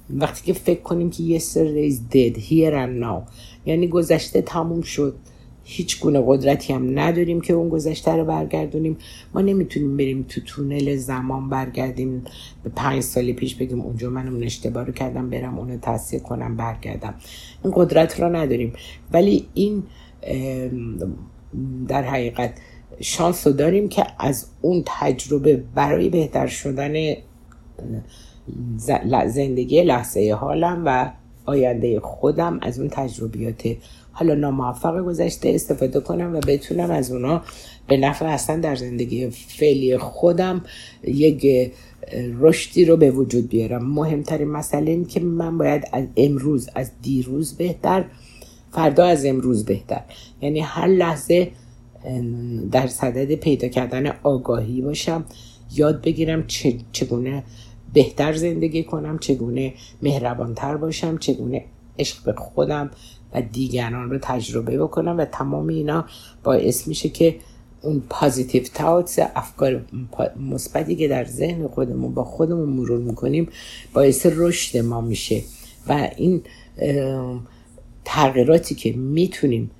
وقتی 0.10 0.46
که 0.46 0.54
فکر 0.60 0.82
کنیم 0.82 1.10
که 1.10 1.40
yesterday 1.40 1.92
is 1.92 1.96
dead 2.14 2.40
here 2.40 2.74
and 2.74 3.04
now 3.04 3.32
یعنی 3.66 3.88
گذشته 3.88 4.42
تموم 4.42 4.82
شد. 4.82 5.16
هیچ 5.70 6.00
گونه 6.00 6.24
قدرتی 6.26 6.74
هم 6.74 7.00
نداریم 7.00 7.42
که 7.42 7.54
اون 7.54 7.70
گذشته 7.70 8.12
رو 8.12 8.26
برگردونیم. 8.26 8.98
ما 9.34 9.42
نمی‌تونیم 9.42 9.98
بریم 9.98 10.26
تو 10.30 10.42
تونل 10.42 10.96
زمان 10.96 11.50
برگردیم 11.50 12.24
به 12.64 12.70
پنج 12.76 13.04
سال 13.04 13.32
پیش 13.32 13.56
بگیم 13.56 13.82
اونجا 13.82 14.10
من 14.10 14.28
اون 14.28 14.44
اشتباه 14.44 14.84
رو 14.84 14.94
کردم 14.94 15.30
برم 15.30 15.60
اونو 15.60 15.78
تصدیق 15.78 16.22
کنم 16.22 16.58
برگردم. 16.58 17.14
این 17.64 17.74
قدرت 17.76 18.20
رو 18.20 18.36
نداریم. 18.36 18.74
ولی 19.12 19.48
این 19.54 19.84
در 21.88 22.04
حقیقت 22.04 22.54
شانس 23.02 23.48
رو 23.48 23.54
داریم 23.54 23.90
که 23.90 24.04
از 24.20 24.46
اون 24.62 24.84
تجربه 24.86 25.64
برای 25.76 26.10
بهتر 26.10 26.48
شدن 26.48 26.94
زندگی 29.28 29.84
لحظه 29.84 30.38
حالم 30.40 30.84
و 30.86 31.12
آینده 31.46 32.00
خودم 32.00 32.60
از 32.62 32.80
اون 32.80 32.90
تجربیات 32.90 33.76
حالا 34.18 34.36
ناموفق 34.36 35.00
گذشته 35.00 35.50
استفاده 35.50 36.00
کنم 36.00 36.36
و 36.36 36.40
بتونم 36.40 36.92
از 36.92 37.12
اونا 37.12 37.42
به 37.88 37.98
نفع 37.98 38.26
اصلا 38.26 38.60
در 38.60 38.76
زندگی 38.76 39.30
فعلی 39.30 39.98
خودم 39.98 40.62
یک 41.04 41.72
رشدی 42.40 42.86
رو 42.86 42.98
به 42.98 43.12
وجود 43.12 43.50
بیارم. 43.50 43.86
مهمترین 43.86 44.48
مسئله 44.48 44.92
این 44.92 45.06
که 45.06 45.20
من 45.20 45.58
باید 45.58 45.84
از 45.94 46.06
امروز 46.18 46.70
از 46.76 46.92
دیروز 47.02 47.58
بهتر 47.58 48.06
فردا 48.72 49.06
از 49.06 49.26
امروز 49.26 49.66
بهتر. 49.66 50.02
یعنی 50.42 50.60
هر 50.60 50.88
لحظه 50.88 51.52
در 52.72 52.88
صدد 52.88 53.36
پیدا 53.36 53.68
کردن 53.68 54.08
آگاهی 54.24 54.82
باشم 54.82 55.26
یاد 55.76 56.02
بگیرم 56.02 56.44
چگونه 56.92 57.44
بهتر 57.94 58.34
زندگی 58.34 58.84
کنم 58.84 59.20
چگونه 59.20 59.74
مهربانتر 60.02 60.78
باشم 60.78 61.18
چگونه 61.18 61.66
عشق 62.00 62.24
به 62.24 62.34
خودم 62.34 62.92
و 63.34 63.42
دیگران 63.42 64.10
رو 64.10 64.18
تجربه 64.22 64.78
بکنم 64.78 65.18
و 65.18 65.26
تمام 65.26 65.68
اینا 65.68 66.06
باعث 66.44 66.88
میشه 66.88 67.10
که 67.10 67.36
اون 67.82 68.04
پازیتیو 68.10 68.64
تاوتس 68.74 69.20
افکار 69.36 69.86
مثبتی 70.52 70.96
که 70.96 71.08
در 71.08 71.26
ذهن 71.26 71.68
خودمون 71.68 72.14
با 72.14 72.24
خودمون 72.24 72.70
مرور 72.70 73.00
می‌کنیم 73.00 73.50
باعث 73.94 74.26
رشد 74.26 74.78
ما 74.78 75.02
میشه. 75.02 75.42
و 75.88 76.10
این 76.18 76.42
تغییراتی 78.06 78.76
که 78.76 78.92
می‌تونیم 78.92 79.72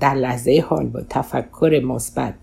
در 0.00 0.14
لحظه 0.14 0.64
حال 0.68 0.86
با 0.86 1.00
تفکر 1.10 1.82
مثبت 1.84 2.34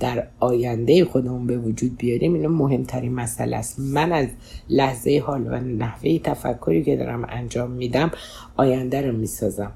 در 0.00 0.26
آینده 0.40 1.04
خودمون 1.04 1.46
به 1.46 1.58
وجود 1.58 1.96
بیاریم 1.96 2.34
اینو 2.34 2.48
مهمترین 2.48 3.14
مسئله 3.14 3.56
است. 3.56 3.78
من 3.78 4.12
از 4.12 4.26
لحظه 4.68 5.22
حال 5.26 5.46
و 5.46 5.60
نحوه 5.60 6.18
تفکری 6.18 6.82
که 6.82 6.96
دارم 6.96 7.26
انجام 7.28 7.70
میدم 7.70 8.10
آینده 8.56 9.02
رو 9.02 9.16
می‌سازم. 9.16 9.72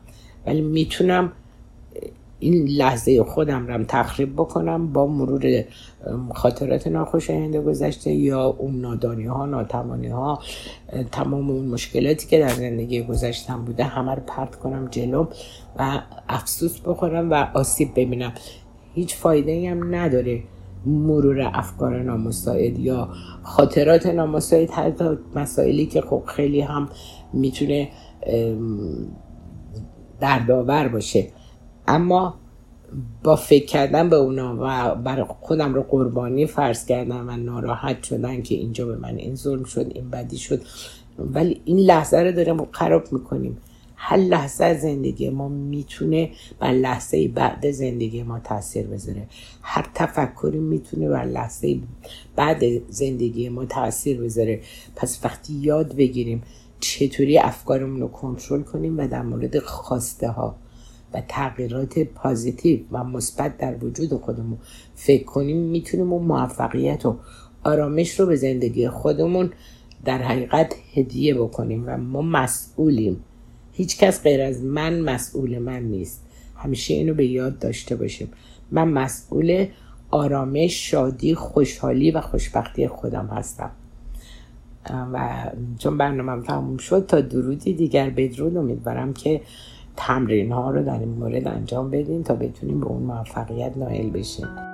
ولی 0.47 0.61
می‌تونم 0.61 1.33
این 2.39 2.69
لحظه 2.69 3.23
خودم 3.23 3.67
رو 3.67 3.85
تخریب 3.85 4.33
بکنم 4.33 4.93
با 4.93 5.07
مرور 5.07 5.65
خاطرات 6.35 6.87
ناخوشایند 6.87 7.57
گذشته 7.57 8.13
یا 8.13 8.45
اون 8.45 8.81
نادانی 8.81 9.25
ها 9.25 9.47
ناتمانی 9.47 10.09
ها 10.09 10.43
تمام 11.13 11.51
اون 11.51 11.67
مشکلاتی 11.67 12.27
که 12.27 12.39
در 12.39 12.49
زندگی 12.49 13.03
گذشتم 13.03 13.65
بوده 13.65 13.85
همه 13.85 14.15
رو 14.15 14.23
پرت 14.27 14.57
کنم 14.57 14.89
جلوم 14.91 15.29
و 15.79 16.01
افسوس 16.29 16.81
بخورم 16.81 17.31
و 17.31 17.35
آسیب 17.55 17.91
ببینم. 17.97 18.33
هیچ 18.95 19.17
فایده 19.17 19.71
هم 19.71 19.95
نداره 19.95 20.43
مرور 20.87 21.51
افکار 21.55 22.03
نامساعد 22.03 22.79
یا 22.79 23.09
خاطرات 23.43 24.07
نامساعد 24.07 24.71
حتی 24.71 25.19
مسائلی 25.35 25.87
که 25.87 26.01
خب 26.01 26.23
خیلی 26.27 26.61
هم 26.61 26.89
می‌تونه 27.33 27.89
دردآور 30.21 30.89
باشه. 30.89 31.29
اما 31.89 32.35
با 33.25 33.37
فکر 33.37 33.67
کردن 33.67 34.09
به 34.09 34.17
اونا 34.17 34.57
و 34.61 34.95
برای 34.95 35.25
خودم 35.41 35.75
رو 35.75 35.83
قربانی 35.83 36.47
فرض 36.47 36.87
کردم 36.87 37.29
و 37.29 37.37
ناراحت 37.37 38.03
شدن 38.03 38.43
که 38.43 38.55
اینجا 38.55 38.87
به 38.87 38.97
من 38.97 39.17
این 39.17 39.35
ظلم 39.35 39.65
شد 39.65 39.87
این 39.95 40.11
بدی 40.11 40.37
شد 40.37 40.63
ولی 41.19 41.61
این 41.65 41.79
لحظه 41.79 42.19
رو 42.19 42.33
داریم 42.33 42.65
خراب 42.71 43.13
می‌کنیم. 43.13 43.59
هر 44.07 44.17
لحظه 44.17 44.79
زندگی 44.79 45.31
ما 45.31 45.49
می‌تونه 45.49 46.31
بر 46.61 46.73
لحظه 46.73 47.29
بعد 47.29 47.71
زندگی 47.71 48.23
ما 48.23 48.39
تاثیر 48.39 48.87
بذاره. 48.87 49.27
هر 49.63 49.91
تفکری 49.95 50.59
می‌تونه 50.59 51.09
بر 51.09 51.25
لحظه 51.25 51.79
بعد 52.37 52.91
زندگی 52.91 53.49
ما 53.49 53.65
تاثیر 53.65 54.21
بذاره. 54.21 54.61
پس 54.97 55.21
وقتی 55.25 55.53
یاد 55.53 55.97
بگیریم 55.97 56.43
چطوری 56.81 57.39
افکارمون 57.39 58.01
رو 58.01 58.09
کنترل 58.09 58.63
کنیم 58.63 58.99
و 58.99 59.09
در 59.09 59.23
مورد 59.23 59.59
خواسته 59.59 60.29
ها 60.29 60.57
و 61.15 61.23
تغییرات 61.29 61.99
پازیتیو 61.99 62.81
و 62.93 63.05
مثبت 63.05 63.59
در 63.59 63.85
وجود 63.85 64.13
خودمون 64.21 64.59
فکر 64.95 65.25
کنیم 65.25 65.57
می‌تونیم 65.57 66.13
اون 66.13 66.27
موفقیت 66.27 67.07
و 67.07 67.17
آرامش 67.65 68.21
رو 68.21 68.27
به 68.27 68.37
زندگی 68.37 68.89
خودمون 68.89 69.51
در 70.05 70.23
حقیقت 70.23 70.75
هدیه 70.95 71.35
بکنیم 71.35 71.85
و 71.87 71.97
ما 71.97 72.23
مسئولیم. 72.23 73.25
هیچ 73.77 73.99
کس 73.99 74.23
غیر 74.23 74.41
از 74.41 74.63
من 74.63 75.01
مسئول 75.01 75.59
من 75.59 75.83
نیست. 75.83 76.23
همیشه 76.57 76.95
اینو 76.95 77.15
به 77.15 77.27
یاد 77.27 77.59
داشته 77.59 77.97
باشیم. 77.97 78.29
من 78.71 78.89
مسئول 78.89 79.67
آرامش 80.11 80.91
شادی 80.91 81.35
خوشحالی 81.35 82.11
و 82.11 82.21
خوشبختی 82.21 82.89
خودم 82.89 83.27
هستم. 83.27 83.71
و 85.13 85.51
چون 85.79 85.99
برنامه 85.99 86.43
تموم 86.43 86.77
شد 86.77 87.07
تا 87.07 87.21
درودی 87.21 87.75
دیگر 87.75 88.11
بدرود 88.11 88.57
امیدوارم 88.57 89.13
که 89.13 89.41
تمرین 89.97 90.53
ها 90.53 90.71
رو 90.71 90.83
در 90.83 90.99
این 90.99 91.09
مورد 91.09 91.49
انجام 91.49 91.91
بدین 91.91 92.23
تا 92.23 92.35
بتونیم 92.35 92.81
به 92.81 92.87
اون 92.87 93.03
موفقیت 93.03 93.77
نائل 93.77 94.11
بشیم. 94.11 94.74